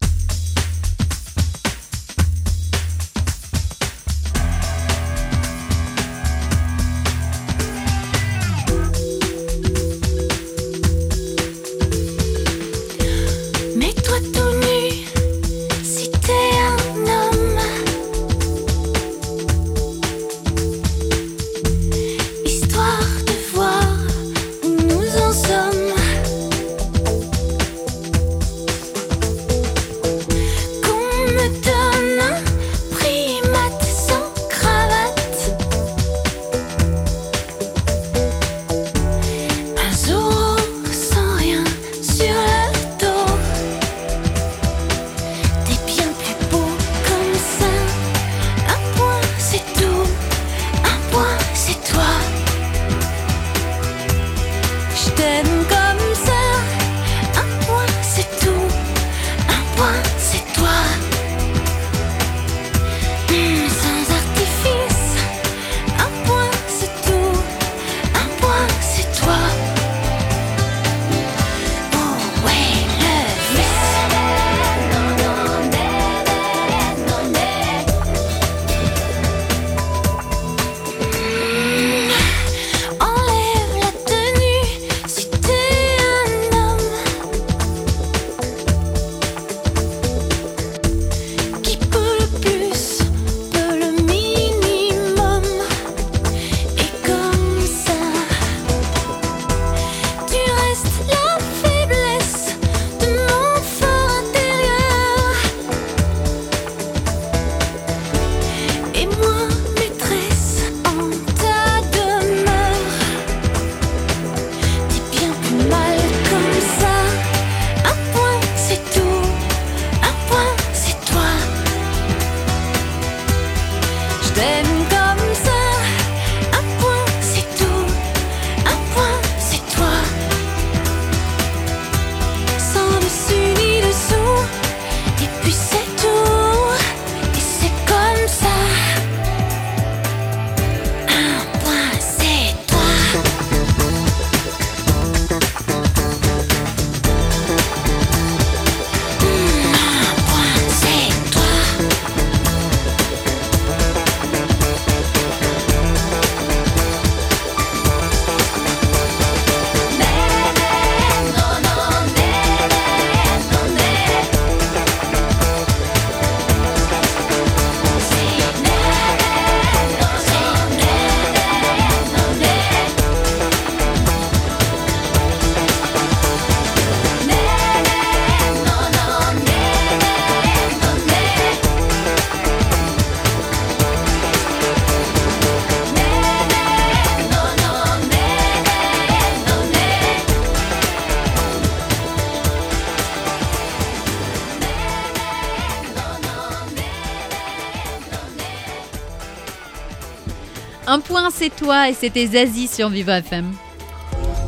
[201.45, 203.53] C'est toi et c'était Zazie sur Vivre FM.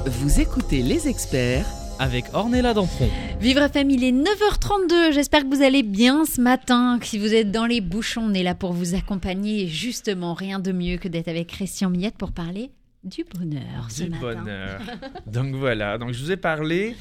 [0.06, 1.66] Vous écoutez les experts
[1.98, 3.10] avec Ornella Dampron.
[3.38, 5.12] Vivre FM, il est 9h32.
[5.12, 6.98] J'espère que vous allez bien ce matin.
[6.98, 9.64] Que Si vous êtes dans les bouchons, on est là pour vous accompagner.
[9.64, 12.70] Et justement, rien de mieux que d'être avec Christian Millette pour parler
[13.04, 14.20] du bonheur ce Du matin.
[14.22, 14.80] bonheur.
[15.26, 15.98] donc voilà.
[15.98, 16.96] Donc je vous ai parlé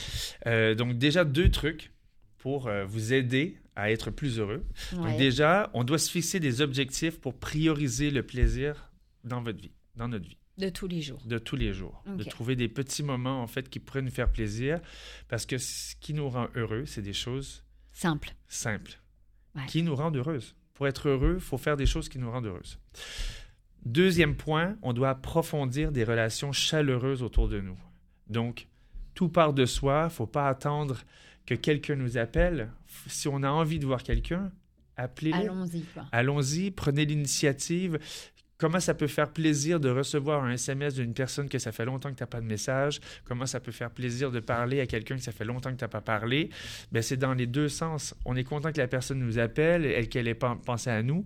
[0.45, 1.93] euh, donc déjà deux trucs
[2.39, 4.65] pour euh, vous aider à être plus heureux.
[4.91, 8.91] Donc déjà, on doit se fixer des objectifs pour prioriser le plaisir
[9.25, 10.38] dans votre vie, dans notre vie.
[10.58, 11.21] De tous les jours.
[11.25, 12.01] de tous les jours.
[12.05, 14.79] De trouver des petits moments, en fait, qui pourraient nous faire plaisir.
[15.27, 18.29] Parce que ce qui nous rend heureux, c'est des choses Simple.
[18.47, 19.01] simples.
[19.53, 19.65] Ouais.
[19.67, 20.55] Qui nous rendent heureuses.
[20.73, 22.79] Pour être heureux, il faut faire des choses qui nous rendent heureuses.
[23.86, 27.77] Deuxième point, on doit approfondir des relations chaleureuses autour de nous.
[28.27, 28.67] Donc,
[29.13, 30.01] tout part de soi.
[30.03, 30.99] Il ne faut pas attendre
[31.45, 32.71] que quelqu'un nous appelle.
[33.08, 34.51] Si on a envie de voir quelqu'un,
[34.97, 35.38] appelez-le.
[35.38, 35.84] Allons-y.
[36.12, 37.99] Allons-y, prenez l'initiative.
[38.58, 42.10] Comment ça peut faire plaisir de recevoir un SMS d'une personne que ça fait longtemps
[42.12, 43.00] que tu n'as pas de message?
[43.26, 45.84] Comment ça peut faire plaisir de parler à quelqu'un que ça fait longtemps que tu
[45.84, 46.50] n'as pas parlé?
[46.91, 48.15] Ben, c'est dans les deux sens.
[48.24, 51.26] On est content que la personne nous appelle et qu'elle ait pen- pensé à nous.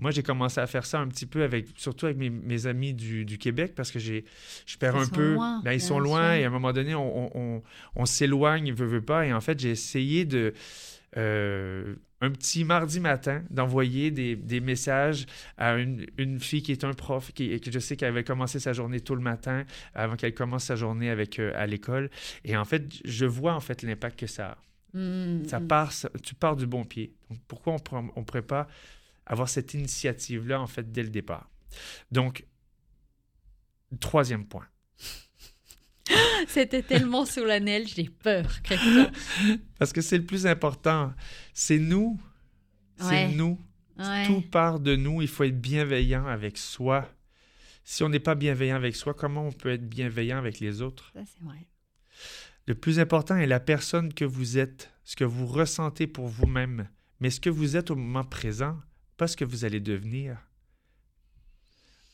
[0.00, 2.94] Moi, j'ai commencé à faire ça un petit peu avec, surtout avec mes, mes amis
[2.94, 4.24] du, du Québec parce que j'ai,
[4.66, 5.32] je perds Ils un peu.
[5.34, 6.40] loin, Ben, ils sont loin sûr.
[6.40, 7.62] et à un moment donné, on, on- on-
[7.96, 9.26] on s'éloigne, veut, veut pas.
[9.26, 10.52] Et en fait, j'ai essayé de,
[11.16, 15.26] euh, un petit mardi matin, d'envoyer des, des messages
[15.56, 18.58] à une, une fille qui est un prof, qui, que je sais qu'elle avait commencé
[18.58, 22.10] sa journée tôt le matin, avant qu'elle commence sa journée avec, euh, à l'école.
[22.44, 24.98] Et en fait, je vois en fait l'impact que ça a.
[24.98, 25.68] Mm, Ça mm.
[25.68, 27.12] part, ça- tu pars du bon pied.
[27.30, 28.66] Donc, pourquoi on ne pourrait pas
[29.26, 31.48] avoir cette initiative-là, en fait, dès le départ?
[32.10, 32.44] Donc,
[34.00, 34.66] troisième point.
[36.48, 38.46] C'était tellement solennel, j'ai peur.
[39.78, 41.12] Parce que c'est le plus important.
[41.52, 42.18] C'est nous.
[42.98, 43.28] C'est Ouais.
[43.32, 43.58] nous.
[43.98, 44.26] Ouais.
[44.26, 45.22] Tout part de nous.
[45.22, 47.08] Il faut être bienveillant avec soi.
[47.84, 51.10] Si on n'est pas bienveillant avec soi, comment on peut être bienveillant avec les autres?
[51.14, 51.66] Ça, c'est vrai.
[52.66, 56.88] Le plus important est la personne que vous êtes, ce que vous ressentez pour vous-même,
[57.20, 58.78] mais ce que vous êtes au moment présent,
[59.16, 60.36] pas ce que vous allez devenir.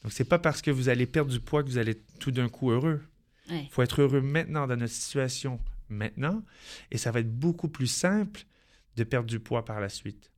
[0.03, 2.31] Donc, c'est pas parce que vous allez perdre du poids que vous allez être tout
[2.31, 3.03] d'un coup heureux.
[3.51, 6.43] Il faut être heureux maintenant dans notre situation maintenant,
[6.91, 8.45] et ça va être beaucoup plus simple
[8.97, 10.31] de perdre du poids par la suite.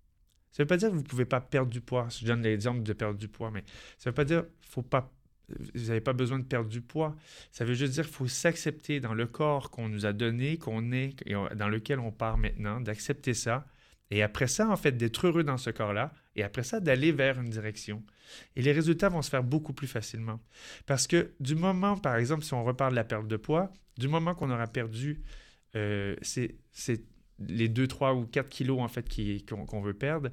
[0.50, 2.08] Ça ne veut pas dire que vous ne pouvez pas perdre du poids.
[2.08, 3.62] Je donne l'exemple de perdre du poids, mais
[3.98, 5.12] ça ne veut pas dire faut pas
[5.48, 7.14] vous n'avez pas besoin de perdre du poids.
[7.52, 10.92] Ça veut juste dire qu'il faut s'accepter dans le corps qu'on nous a donné, qu'on
[10.92, 13.66] est, et dans lequel on part maintenant, d'accepter ça.
[14.10, 17.40] Et après ça, en fait, d'être heureux dans ce corps-là, et après ça, d'aller vers
[17.40, 18.02] une direction.
[18.56, 20.40] Et les résultats vont se faire beaucoup plus facilement.
[20.86, 24.08] Parce que du moment, par exemple, si on repart de la perte de poids, du
[24.08, 25.20] moment qu'on aura perdu
[25.74, 26.16] euh,
[27.38, 29.06] les 2, 3 ou 4 kilos, en fait,
[29.46, 30.30] qu'on veut perdre,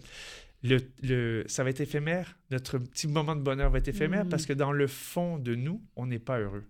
[0.64, 2.38] le, le- ça va être éphémère.
[2.52, 4.30] Notre petit moment de bonheur va être éphémère Mhm.
[4.30, 6.64] parce que dans le fond de nous, on n'est pas heureux.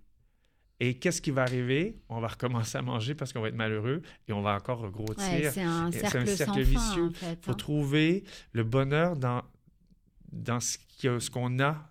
[0.79, 2.01] Et qu'est-ce qui va arriver?
[2.09, 4.89] On va recommencer à manger parce qu'on va être malheureux et on va encore Ouais,
[4.91, 5.51] grossir.
[5.53, 7.05] c'est un cercle, vicieux.
[7.05, 7.33] en fait.
[7.41, 7.53] Il faut hein.
[7.53, 9.43] trouver le bonheur dans,
[10.33, 11.89] dans ce qu'on a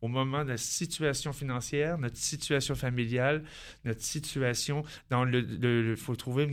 [0.00, 3.42] au moment de la situation financière, notre situation familiale,
[3.86, 5.92] notre situation dans le...
[5.92, 6.46] Il faut trouver,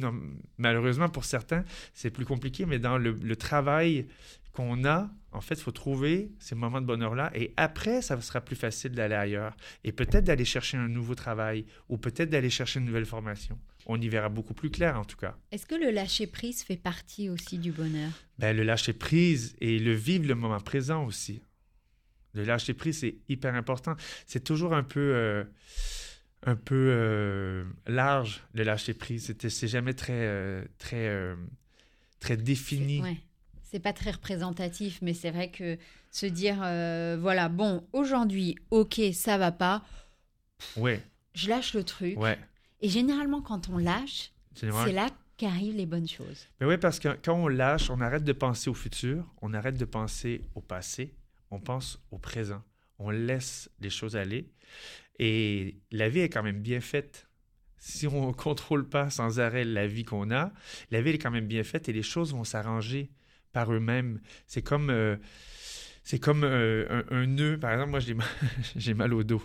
[0.58, 4.08] malheureusement pour certains, c'est plus compliqué, mais dans le, le travail
[4.54, 7.32] qu'on a, en fait, il faut trouver ces moments de bonheur-là.
[7.36, 9.56] Et après, ça sera plus facile d'aller ailleurs.
[9.84, 13.58] Et peut-être d'aller chercher un nouveau travail ou peut-être d'aller chercher une nouvelle formation.
[13.94, 15.36] On y verra beaucoup plus clair, en tout cas.
[15.52, 18.10] Est-ce que le lâcher-prise fait partie aussi du bonheur?
[18.40, 21.42] Ben, le lâcher prise et le vivre le moment présent aussi.
[22.34, 23.96] Le lâcher prise, c'est hyper important.
[24.26, 25.44] C'est toujours un peu, euh,
[26.44, 29.26] un peu euh, large, le lâcher prise.
[29.26, 31.36] C'était- C'est jamais très, euh, très,
[32.22, 33.02] très défini.
[33.02, 33.18] Ouais.
[33.64, 35.78] C'est pas très représentatif, mais c'est vrai que
[36.12, 36.56] se dire,
[37.20, 39.84] voilà, bon, aujourd'hui, ok, ça va pas,
[40.78, 41.02] Ouais,
[41.36, 42.18] je lâche le truc.
[42.18, 42.40] ouais.
[42.82, 46.48] Et généralement, quand on lâche, C'est là qu'arrivent les bonnes choses.
[46.60, 49.78] Mais oui, parce que quand on lâche, on arrête de penser au futur, on arrête
[49.78, 51.16] de penser au passé,
[51.52, 52.62] on pense au présent.
[53.00, 54.52] On laisse les choses aller.
[55.20, 57.28] Et la vie est quand même bien faite.
[57.78, 60.52] Si on ne contrôle pas sans arrêt la vie qu'on a,
[60.92, 63.12] la vie est quand même bien faite et les choses vont s'arranger
[63.52, 64.22] par eux-mêmes.
[64.48, 65.18] C'est comme, euh,
[66.04, 67.58] c'est comme euh, un, un nœud.
[67.60, 68.00] Par exemple, moi,
[68.76, 69.42] j'ai mal, au dos.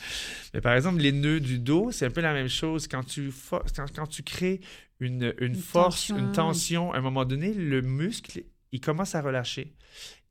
[0.54, 2.88] Mais par exemple, les nœuds du dos, c'est un peu la même chose.
[2.88, 4.60] Quand tu, for- quand, quand tu crées
[5.00, 6.18] une, une, force, tension.
[6.18, 9.74] une tension, à un moment donné, le muscle, il commence à relâcher.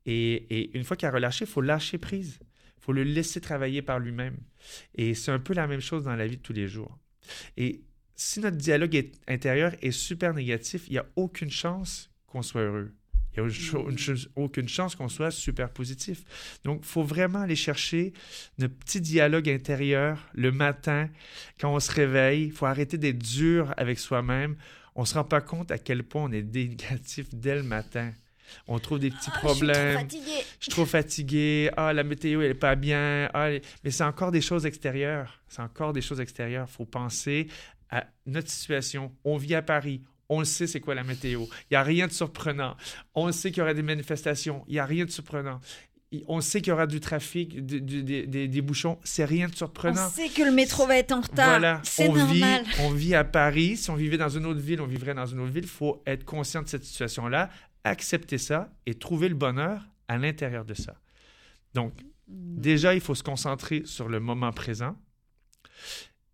[0.06, 2.38] Et, et une fois qu'il a relâché, il faut lâcher prise.
[2.78, 4.36] Il faut le laisser travailler par lui-même.
[4.94, 6.96] Et c'est un peu la même chose dans la vie de tous les jours.
[7.56, 7.82] Et
[8.14, 12.62] si notre dialogue est- intérieur est super négatif, il n'y a aucune chance qu'on soit
[12.62, 12.94] heureux.
[13.36, 16.22] Il n'y a aucune chance qu'on soit super positif.
[16.64, 18.12] Donc, il faut vraiment aller chercher
[18.58, 21.08] notre petit dialogue intérieur le matin,
[21.60, 22.44] quand on se réveille.
[22.44, 24.56] Il faut arrêter d'être dur avec soi-même.
[24.94, 28.12] On ne se rend pas compte à quel point on est négatif dès le matin.
[28.68, 30.08] On trouve des petits problèmes.
[30.10, 31.70] Je suis trop fatigué.
[31.76, 33.28] Ah, la météo, elle n'est pas bien.
[33.34, 33.50] Ah,
[33.84, 35.40] Mais c'est encore des choses extérieures.
[35.48, 36.66] C'est encore des choses extérieures.
[36.70, 37.48] Il faut penser
[37.90, 39.12] à notre situation.
[39.24, 40.02] On vit à Paris.
[40.28, 41.44] On le sait, c'est quoi la météo.
[41.44, 42.76] Il n'y a rien de surprenant.
[43.14, 44.64] On sait qu'il y aura des manifestations.
[44.66, 45.60] Il n'y a rien de surprenant.
[46.28, 48.98] on sait qu'il y aura du trafic, du- des, des- des bouchons.
[49.04, 50.08] C'est rien de On surprenant.
[50.08, 51.48] sait que le métro va être en retard.
[51.50, 52.64] Voilà, C'est on vit, normal.
[52.80, 53.76] on vit à Paris.
[53.76, 55.64] Si on vivait dans une autre ville, on vivrait dans une autre ville.
[55.64, 57.50] Il faut être conscient de cette situation-là,
[57.84, 60.94] accepter ça et trouver le bonheur à l'intérieur de ça.
[61.74, 61.92] Donc,
[62.28, 64.96] déjà, il faut se concentrer sur le moment présent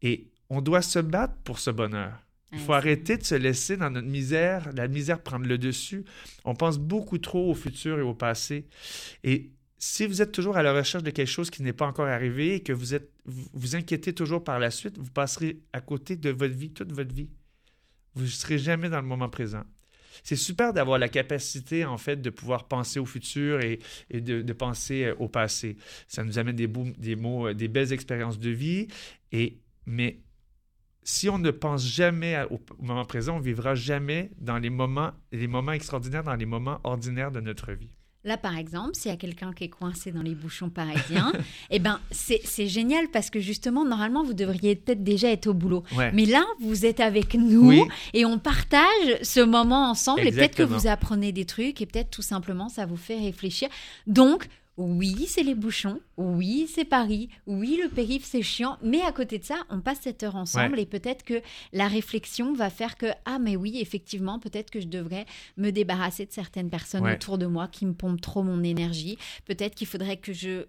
[0.03, 2.13] et on doit se battre pour ce bonheur.
[2.53, 6.05] Il faut Ouais, arrêter de se laisser dans notre misère, la misère prendre le dessus.
[6.45, 8.67] On pense beaucoup trop au futur et au passé.
[9.25, 12.07] Et si vous êtes toujours à la recherche de quelque chose qui n'est pas encore
[12.09, 15.81] arrivé et que vous êtes vous, vous inquiétez toujours par la suite, vous passerez à
[15.81, 17.31] côté de votre vie toute votre vie.
[18.15, 19.63] Vous ne serez jamais dans le moment présent.
[20.23, 23.79] C'est super d'avoir la capacité, en fait, de pouvoir penser au futur et,
[24.11, 25.77] et de, de penser euh, au passé.
[26.07, 28.89] Ça nous amène des, beaux- des mots, euh, des belles expériences de vie.
[29.33, 30.21] Et, mais
[31.05, 35.11] si on ne pense jamais au, au moment présent, on vivra jamais dans les moments,
[35.33, 37.91] les moments extraordinaires, dans les moments ordinaires de notre vie.
[38.25, 41.33] Là, par exemple, s'il y a quelqu'un qui est coincé dans les bouchons parisiens,
[41.71, 45.83] eh ben, c'est génial parce que justement, normalement, vous devriez peut-être déjà être au boulot.
[45.97, 46.13] Ouais.
[46.13, 47.83] Mais là, vous êtes avec nous Oui.
[48.15, 50.21] et on partage ce moment ensemble.
[50.21, 53.69] Et peut-être que vous apprenez des trucs et peut-être tout simplement ça vous fait réfléchir.
[54.07, 54.47] Donc,
[54.79, 56.01] oui, c'est les bouchons.
[56.17, 57.29] Oui, c'est Paris.
[57.47, 58.79] Oui, le périph', c'est chiant.
[58.83, 61.43] Mais à côté de ça, on passe cette heure ensemble et peut-être que
[61.73, 65.27] la réflexion va faire que, ah, mais oui, effectivement, peut-être que je devrais
[65.59, 67.15] me débarrasser de certaines personnes Ouais.
[67.15, 69.19] autour de moi qui me pompent trop mon énergie.
[69.45, 70.65] Peut-être qu'il faudrait que je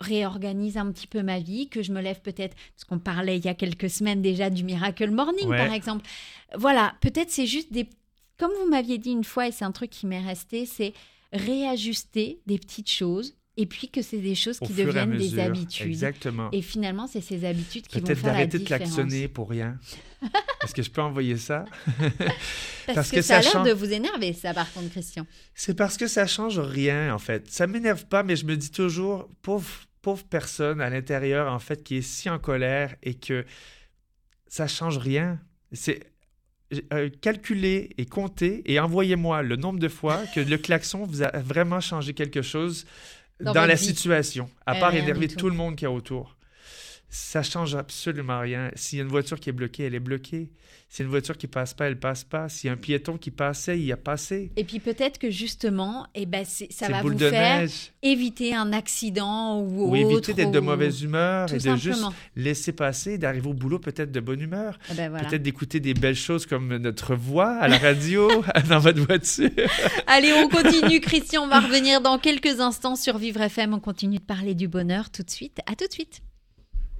[0.00, 3.44] réorganise un petit peu ma vie, que je me lève peut-être, parce qu'on parlait il
[3.44, 5.56] y a quelques semaines déjà du Miracle Morning, Ouais.
[5.56, 6.06] par exemple.
[6.56, 7.88] Voilà, peut-être c'est juste des...
[8.38, 10.92] Comme vous m'aviez dit une fois, et c'est un truc qui m'est resté, c'est
[11.32, 15.86] réajuster des petites choses, et puis que c'est des choses Au qui deviennent des habitudes.
[15.86, 16.50] Exactement.
[16.52, 18.94] Et finalement, c'est ces habitudes qui vont Peut-être faire la d'arrêter de différence.
[18.94, 19.78] klaxonner pour rien.
[20.62, 21.64] Est-ce que je peux envoyer ça?
[21.96, 22.12] Parce,
[22.94, 25.26] parce que, que ça a l'air de vous énerver, ça, par contre, Christian.
[25.54, 27.50] C'est parce que ça change rien, en fait.
[27.50, 31.82] Ça m'énerve pas, mais je me dis toujours, pauvre, pauvre personne à l'intérieur, en fait,
[31.82, 33.46] qui est si en colère et que
[34.48, 35.40] ça change rien.
[35.72, 36.00] C'est
[36.92, 41.30] euh, calculez et comptez et envoyez-moi le nombre de fois que le klaxon vous a
[41.38, 42.86] vraiment changé quelque chose
[43.40, 43.84] Dans la vie.
[43.84, 45.36] situation, à part du énerver tout.
[45.36, 46.35] tout le monde qui est autour.
[47.18, 48.70] Ça change absolument rien.
[48.74, 50.50] S'il y a une voiture qui est bloquée, elle est bloquée.
[50.88, 52.50] S'il y a une voiture qui passe pas, elle passe pas.
[52.50, 54.52] S'il y a un piéton qui passait, il a passé.
[54.56, 57.92] Et puis peut-être que justement, eh ben, ça va vous faire neige.
[58.02, 62.04] éviter un accident ou, Ou éviter autre, d'être de mauvaise humeur Tout et de juste
[62.36, 64.78] laisser passer, d'arriver au boulot peut-être de bonne humeur.
[64.92, 65.26] Eh ben, voilà.
[65.26, 68.28] Peut-être d'écouter des belles choses comme notre voix à la radio,
[68.68, 69.50] dans votre voiture.
[70.06, 71.44] Allez, on continue, Christian.
[71.44, 73.72] On va revenir dans quelques instants sur Vivre FM.
[73.72, 75.60] On continue de parler du bonheur tout de suite.
[75.66, 76.20] À tout de suite.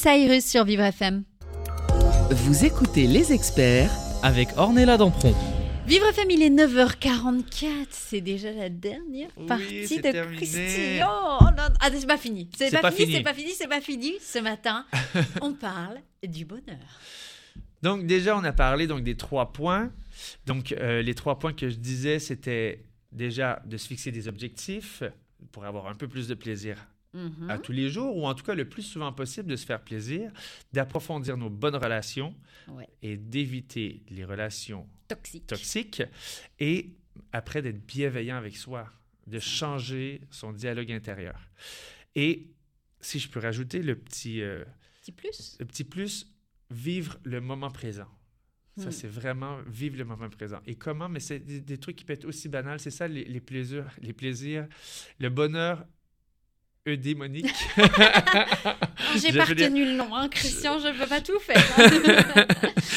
[0.00, 1.24] Cyrus sur Vivre FM.
[2.30, 3.90] Vous écoutez les experts
[4.22, 5.34] avec Ornella Dampron.
[5.86, 7.66] Vivre FM, il est 9h44.
[7.90, 10.36] C'est déjà la dernière partie de terminé.
[10.38, 11.04] Christine.
[11.06, 11.64] Oh, non.
[11.80, 12.48] Ah, c'est pas fini.
[12.56, 13.16] C'est C'est pas, pas fini, fini.
[13.18, 14.12] c'est pas fini, c'est pas fini.
[14.22, 14.86] Ce matin,
[15.42, 16.78] on parle du bonheur.
[17.82, 19.92] Donc déjà, on a parlé donc des trois points.
[20.46, 25.02] Donc euh, les trois points que je disais, c'était déjà de se fixer des objectifs
[25.52, 27.50] pour avoir un peu plus de plaisir Mhm.
[27.50, 29.80] à tous les jours, ou en tout cas le plus souvent possible de se faire
[29.82, 30.30] plaisir,
[30.72, 32.34] d'approfondir nos bonnes relations
[32.68, 32.88] Ouais.
[33.02, 35.46] et d'éviter les relations Toxique.
[35.48, 36.02] toxiques,
[36.60, 36.90] et
[37.32, 38.88] après d'être bienveillant avec soi,
[39.26, 41.40] de changer son dialogue intérieur.
[42.14, 42.46] Et
[43.00, 44.64] si je peux rajouter le petit, euh,
[45.02, 45.56] Petit plus?
[45.58, 46.32] le petit plus,
[46.70, 48.08] vivre le moment présent.
[48.76, 48.92] Ça, Hmm.
[48.92, 50.60] c'est vraiment vivre le moment présent.
[50.64, 51.08] Et comment?
[51.08, 52.78] Mais c'est des, des trucs qui peuvent être aussi banals.
[52.78, 54.68] C'est ça, les, les plaisirs, les plaisirs,
[55.18, 55.84] le bonheur
[56.86, 57.46] eudémonique.
[59.16, 61.62] J'ai pas retenu le nom, hein, Christian, je peux pas tout faire.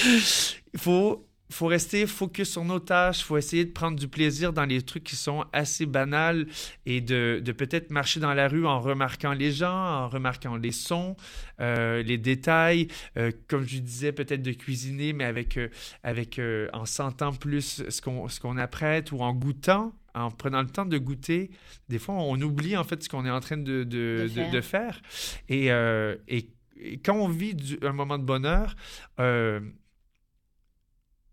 [0.74, 3.22] Il faut, faut rester focus sur nos tâches.
[3.22, 6.48] Il faut essayer de prendre du plaisir dans les trucs qui sont assez banals
[6.86, 10.72] et de, de peut-être marcher dans la rue en remarquant les gens, en remarquant les
[10.72, 11.16] sons,
[11.60, 12.88] euh, les détails.
[13.18, 15.70] Euh, comme je disais, peut-être de cuisiner, mais avec, euh,
[16.04, 16.40] avec,
[16.74, 19.94] en sentant plus ce qu'on qu'on apprête ou en goûtant.
[20.16, 21.50] En prenant le temps de goûter,
[21.90, 24.28] des fois, on oublie en fait ce qu'on est en train de, de, De de-
[24.30, 24.52] faire.
[24.52, 25.02] de faire.
[25.50, 26.50] Et, euh, et-
[26.80, 28.76] et quand on vit du- un moment de bonheur,
[29.20, 29.60] euh,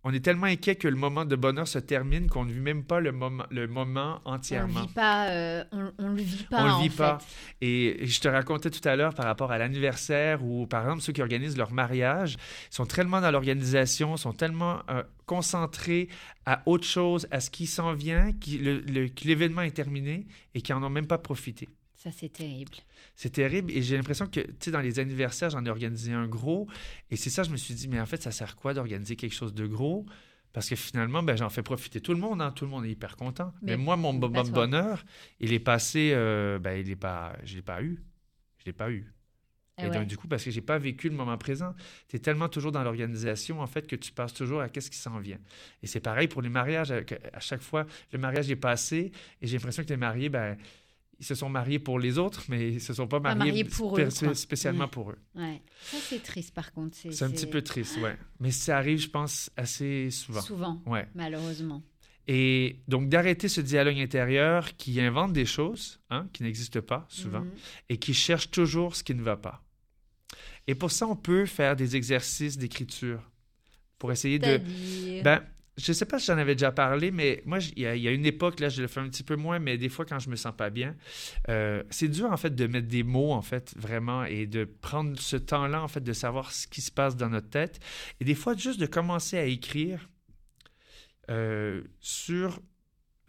[0.02, 2.84] on est tellement inquiet que le moment de bonheur se termine qu'on ne vit même
[2.84, 4.80] pas le moment, le moment on le entièrement.
[4.82, 5.28] vit pas.
[5.30, 6.62] euh, on, on le vit pas.
[6.62, 6.96] On le en vit fait.
[6.96, 7.18] pas.
[7.60, 11.12] Et je te racontais tout à l'heure par rapport à l'anniversaire ou par exemple ceux
[11.12, 12.36] qui organisent leur mariage
[12.70, 16.08] sont tellement dans l'organisation, sont tellement euh, concentrés
[16.46, 20.82] à autre chose, à ce qui s'en vient, que l'événement est terminé et qui en
[20.82, 21.68] ont même pas profité.
[21.96, 22.72] Ça, c'est terrible.
[23.22, 26.26] C'est terrible et j'ai l'impression que, tu sais, dans les anniversaires, j'en ai organisé un
[26.26, 26.68] gros
[27.10, 29.34] et c'est ça, je me suis dit, mais en fait, ça sert quoi d'organiser quelque
[29.34, 30.06] chose de gros?
[30.54, 32.90] Parce que finalement, ben, j'en fais profiter tout le monde, hein, tout le monde est
[32.90, 33.52] hyper content.
[33.60, 35.04] Mais, Mais moi, mon bonheur,
[35.38, 38.02] il est passé, euh, ben, il est pas, je l'ai pas eu.
[38.56, 39.12] Je l'ai pas eu.
[39.76, 39.94] Eh et ouais.
[39.98, 41.74] donc, du coup, parce que j'ai pas vécu le moment présent,
[42.08, 44.98] tu es tellement toujours dans l'organisation, en fait, que tu passes toujours à qu'est-ce qui
[44.98, 45.38] s'en vient.
[45.82, 46.90] Et c'est pareil pour les mariages.
[46.90, 49.12] avec- À chaque fois, le mariage est passé
[49.42, 50.56] et j'ai l'impression que les mariés, ben,
[51.20, 53.92] ils se sont mariés pour les autres, mais ils se sont pas mariés, mariés pour
[53.98, 54.34] spé- eux, quoi.
[54.34, 54.90] spécialement Ouais.
[54.90, 55.18] pour eux.
[55.36, 55.62] Ouais.
[55.82, 56.96] Ça, c'est triste, par contre.
[56.96, 58.16] C'est un petit peu triste, ouais.
[58.40, 60.40] Mais ça arrive, je pense, assez souvent.
[60.40, 61.06] Souvent, Ouais.
[61.14, 61.82] malheureusement.
[62.26, 67.40] Et donc, d'arrêter ce dialogue intérieur qui invente des choses hein, qui n'existent pas souvent
[67.40, 67.50] Mhm.
[67.88, 69.62] et qui cherche toujours ce qui ne va pas.
[70.66, 73.20] Et pour ça, on peut faire des exercices d'écriture
[73.98, 74.60] pour essayer de...
[75.22, 75.42] Ben,
[75.82, 78.02] je sais pas si j'en avais déjà parlé, mais moi, j- il y, a- il
[78.02, 80.04] y a une époque, là, je le fais un petit peu moins, mais des fois,
[80.04, 80.94] quand je me sens pas bien,
[81.48, 85.18] euh, c'est dur, en fait, de mettre des mots, en fait, vraiment, et de prendre
[85.18, 87.80] ce temps-là, en fait, de savoir ce qui se passe dans notre tête.
[88.20, 90.08] Et des fois, juste de commencer à écrire
[91.30, 92.60] euh, sur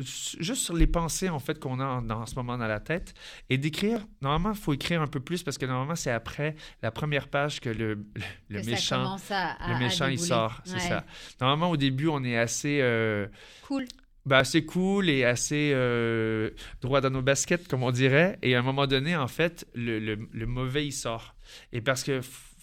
[0.01, 3.13] juste sur les pensées en fait qu'on a en, ce moment dans la tête
[3.49, 6.91] et d'écrire normalement il faut écrire un peu plus parce que normalement c'est après la
[6.91, 8.03] première page que le, le,
[8.49, 10.79] le que ça méchant commence à, à- le méchant il sort c'est Ouais.
[10.79, 11.05] ça
[11.39, 13.27] normalement au début on est assez euh,
[13.63, 13.85] Cool.
[14.25, 18.37] ben, assez cool et assez euh, droit dans nos baskets, comme on dirait.
[18.41, 21.33] Et à un moment donné, en fait, le, le- mauvais, il sort.
[21.73, 22.19] Et parce que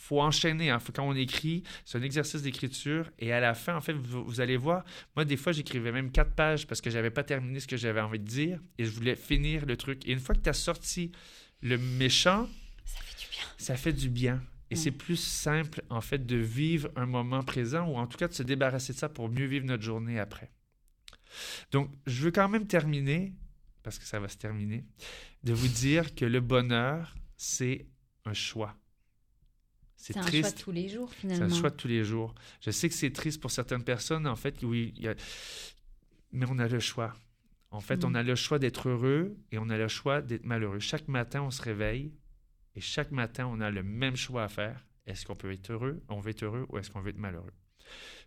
[0.08, 0.70] faut enchaîner.
[0.70, 0.78] hein.
[0.78, 3.10] Faut- quand on écrit, c'est un exercice d'écriture.
[3.18, 4.84] Et à la fin, en fait, vous, vous allez voir,
[5.14, 8.00] moi, des fois, j'écrivais même quatre pages parce que j'avais pas terminé ce que j'avais
[8.00, 10.06] envie de dire et je voulais finir le truc.
[10.06, 11.12] Et une fois que tu as sorti
[11.60, 12.48] le méchant,
[12.86, 13.44] Ça fait du bien.
[13.58, 14.42] ça fait du bien.
[14.70, 14.78] Et Mm.
[14.78, 18.34] c'est plus simple, en fait, de vivre un moment présent ou en tout cas de
[18.34, 20.50] se débarrasser de ça pour mieux vivre notre journée après.
[21.72, 23.34] Donc, je veux quand même terminer,
[23.82, 24.84] parce que ça va se terminer,
[25.44, 27.86] de vous dire que le bonheur, c'est
[28.24, 28.74] un choix.
[30.00, 31.46] C'est C'est un choix de tous les jours, C'est finalement.
[31.46, 32.32] un choix de tous les jours.
[32.60, 35.14] Je sais que c'est triste pour certaines personnes, en fait, oui, il y a-
[36.32, 37.14] mais on a le choix.
[37.72, 38.16] En fait, on Mm.
[38.16, 40.78] a le choix d'être heureux et on a le choix d'être malheureux.
[40.78, 42.12] Chaque matin, on se réveille
[42.76, 44.86] et chaque matin, on a le même choix à faire.
[45.06, 47.52] Est-ce qu'on peut être heureux, on veut être heureux ou est-ce qu'on veut être malheureux?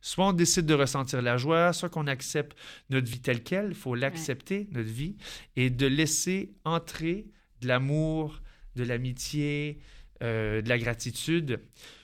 [0.02, 2.58] Soit on décide de ressentir la joie, soit qu'on accepte
[2.90, 5.16] notre vie telle qu'elle, il faut l'accepter, notre vie,
[5.56, 7.28] et de laisser entrer
[7.62, 8.42] de l'amour,
[8.76, 9.80] de l'amitié,
[10.22, 11.60] euh, de la gratitude.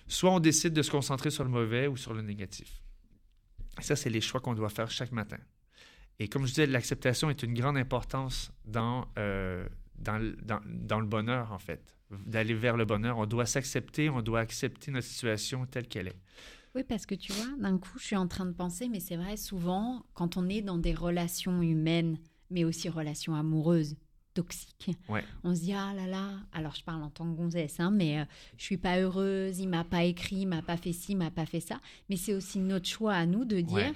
[0.08, 2.82] Soit on décide de se concentrer sur le mauvais ou sur le négatif.
[3.80, 5.38] Ça, c'est les choix qu'on doit faire chaque matin.
[6.20, 9.68] Et comme je disais, l'acceptation est une grande importance dans, euh,
[10.00, 11.94] dans, dans- dans le bonheur, en fait.
[12.26, 13.18] D'aller vers le bonheur.
[13.18, 16.20] On doit s'accepter, on doit accepter notre situation telle qu'elle est.
[16.74, 19.18] Oui, parce que tu vois, d'un coup, je suis en train de penser, mais c'est
[19.18, 22.18] vrai, souvent, quand on est dans des relations humaines,
[22.50, 23.96] mais aussi relations amoureuses,
[24.42, 25.24] toxiques, Ouais.
[25.44, 28.20] on se dit, ah là là, alors je parle en tant que gonzesse, hein, mais
[28.20, 28.26] euh,
[28.58, 31.32] je suis pas heureuse, il m'a pas écrit, il m'a pas fait ci, il m'a
[31.32, 31.80] pas fait ça.
[32.10, 33.94] Mais c'est aussi notre choix à nous de dire, Ouais.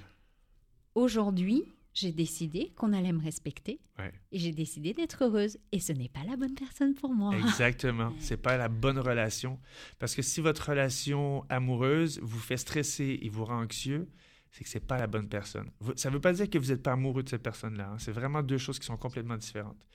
[0.96, 1.64] aujourd'hui,
[1.94, 4.14] j'ai décidé qu'on allait me respecter Ouais.
[4.32, 5.58] et j'ai décidé d'être heureuse.
[5.74, 7.36] Et ce n'est pas la bonne personne pour moi.
[7.38, 8.14] Exactement.
[8.20, 9.60] C'est pas la bonne relation.
[10.00, 14.08] Parce que si votre relation amoureuse vous fait stresser et vous rend anxieux,
[14.52, 15.70] c'est que c'est pas la bonne personne.
[15.95, 17.91] Ça veut pas dire que vous n'êtes pas amoureux de cette personne-là.
[17.93, 17.97] hein.
[17.99, 19.88] C'est vraiment deux choses qui sont complètement différentes.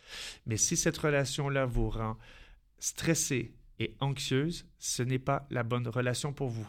[0.46, 2.16] Mais si cette relation-là vous rend
[2.78, 6.66] stressé et anxieuse, ce n'est pas la bonne relation pour vous.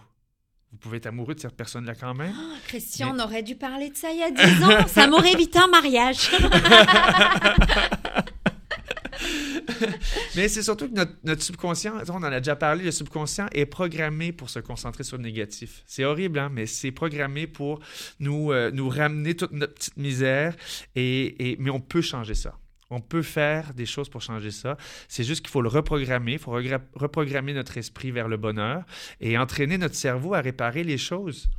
[0.74, 2.36] Vous pouvez être amoureux de cette personne-là quand même.
[2.68, 4.86] Christian, Mais- on aurait dû parler de ça il y a 10 ans.
[4.88, 6.30] ça m'aurait évité un mariage.
[10.36, 13.66] Mais c'est surtout que notre, notre subconscient, on en a déjà parlé, le subconscient est
[13.66, 15.84] programmé pour se concentrer sur le négatif.
[15.86, 17.80] C'est horrible, hein, mais c'est programmé pour
[18.20, 20.56] nous, euh, nous ramener toute notre petite misère.
[20.96, 22.58] Et, et- mais on peut changer ça.
[22.90, 24.78] On peut faire des choses pour changer ça.
[25.10, 26.34] C'est juste qu'il faut le reprogrammer.
[26.34, 26.52] Il faut
[26.96, 28.86] reprogrammer notre esprit vers le bonheur
[29.20, 31.50] et entraîner notre cerveau à réparer les choses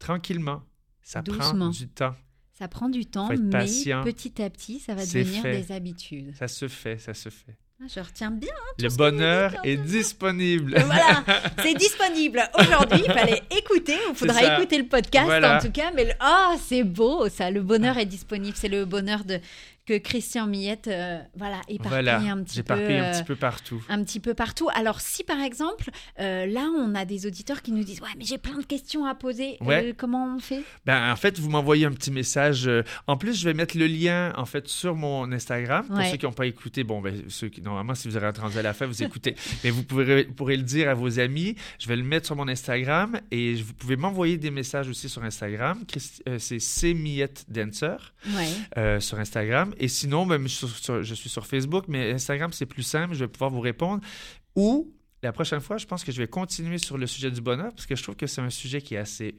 [0.00, 0.62] tranquillement.
[1.02, 2.16] Ça prend du temps.
[2.58, 4.04] Ça prend du temps, mais patient.
[4.04, 5.60] petit à petit, ça va devenir fait.
[5.60, 6.34] des habitudes.
[6.38, 7.56] Ça se fait, ça se fait.
[7.82, 8.52] Ah, Je retiens bien.
[8.78, 10.80] Le ce que bonheur est disponible.
[10.86, 11.24] Voilà,
[11.62, 13.02] c'est disponible aujourd'hui.
[13.04, 13.96] Il fallait écouter.
[14.08, 15.58] Il faudra écouter le podcast Voilà.
[15.58, 15.90] en tout cas.
[15.94, 17.50] Mais le- ah, c'est beau ça.
[17.50, 18.56] Le bonheur est disponible.
[18.56, 19.40] C'est le bonheur de
[19.86, 22.72] que Christian Millette, euh, voilà, éparpille Voilà, un petit peu.
[22.72, 23.84] un euh, petit peu partout.
[23.90, 24.68] un petit peu partout.
[24.74, 28.24] Alors, si par exemple, euh, là, on a des auditeurs qui nous disent Ouais, mais
[28.24, 29.90] j'ai plein de questions à poser, Ouais.
[29.90, 30.62] Euh, comment on fait?
[30.86, 32.66] Ben, en fait, vous m'envoyez un petit message.
[32.66, 35.86] euh, En plus, je vais mettre le lien en fait sur mon Instagram.
[35.86, 36.10] Pour Ouais.
[36.10, 38.62] ceux qui n'ont pas écouté, bon, ben, ceux qui, normalement, si vous êtes rendu à
[38.62, 39.34] la fin, vous écoutez.
[39.64, 41.56] Mais vous pourrez, pourrez le dire à vos amis.
[41.78, 45.22] Je vais le mettre sur mon Instagram et vous pouvez m'envoyer des messages aussi sur
[45.24, 45.84] Instagram.
[46.28, 47.96] Euh, c'est C Miette Dancer
[48.34, 48.48] Ouais.
[48.78, 49.72] euh, sur Instagram.
[49.78, 52.82] Et sinon, ben, je, suis sur- sur- je suis sur Facebook, mais Instagram, c'est plus
[52.82, 53.14] simple.
[53.14, 54.02] Je vais pouvoir vous répondre.
[54.56, 57.72] Ou la prochaine fois, je pense que je vais continuer sur le sujet du bonheur
[57.74, 59.38] parce que je trouve que c'est un sujet qui est assez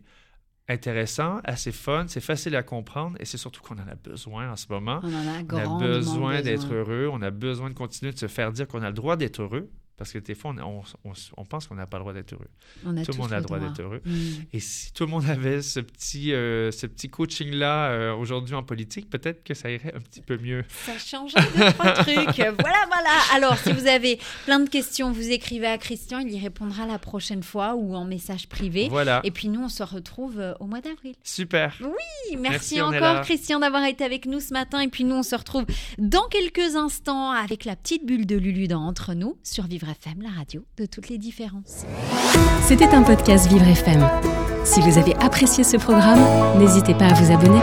[0.68, 4.56] intéressant, assez fun, c'est facile à comprendre et c'est surtout qu'on en a besoin en
[4.56, 5.00] ce moment.
[5.04, 8.28] On en a On a besoin d'être heureux, on a besoin de continuer de se
[8.28, 11.14] faire dire qu'on a le droit d'être heureux parce que des fois, on, on- on-
[11.38, 12.48] on pense qu'on n'a pas le droit d'être heureux.
[12.86, 14.02] On a Tout le monde a le droit d'être heureux.
[14.06, 14.20] Mm.
[14.54, 18.64] Et si tout le monde avait ce petit, euh, ce petit coaching-là euh, aujourd'hui en
[18.64, 20.64] politique, peut-être que ça irait un petit peu mieux.
[20.86, 22.36] Ça changerait deux, trois trucs.
[22.36, 23.12] Voilà, voilà.
[23.34, 27.00] Alors, si vous avez plein de questions, vous écrivez à Christian, il y répondra la
[27.00, 28.88] prochaine fois ou en message privé.
[28.90, 29.22] Voilà.
[29.24, 31.16] Et puis nous, on se retrouve euh, au mois d'avril.
[31.24, 31.76] Super.
[31.82, 33.22] Oui, merci, Merci, encore.
[33.22, 34.80] Christian d'avoir été avec nous ce matin.
[34.82, 35.66] Et puis nous, on se retrouve
[35.98, 40.24] dans quelques instants avec la petite bulle de Lulu dans Entre nous sur Vivre FM,
[40.24, 41.86] la radio de toutes les différences.
[42.64, 44.08] C'était un podcast Vivre FM.
[44.64, 46.20] Si vous avez apprécié ce programme,
[46.58, 47.60] n'hésitez pas à vous abonner.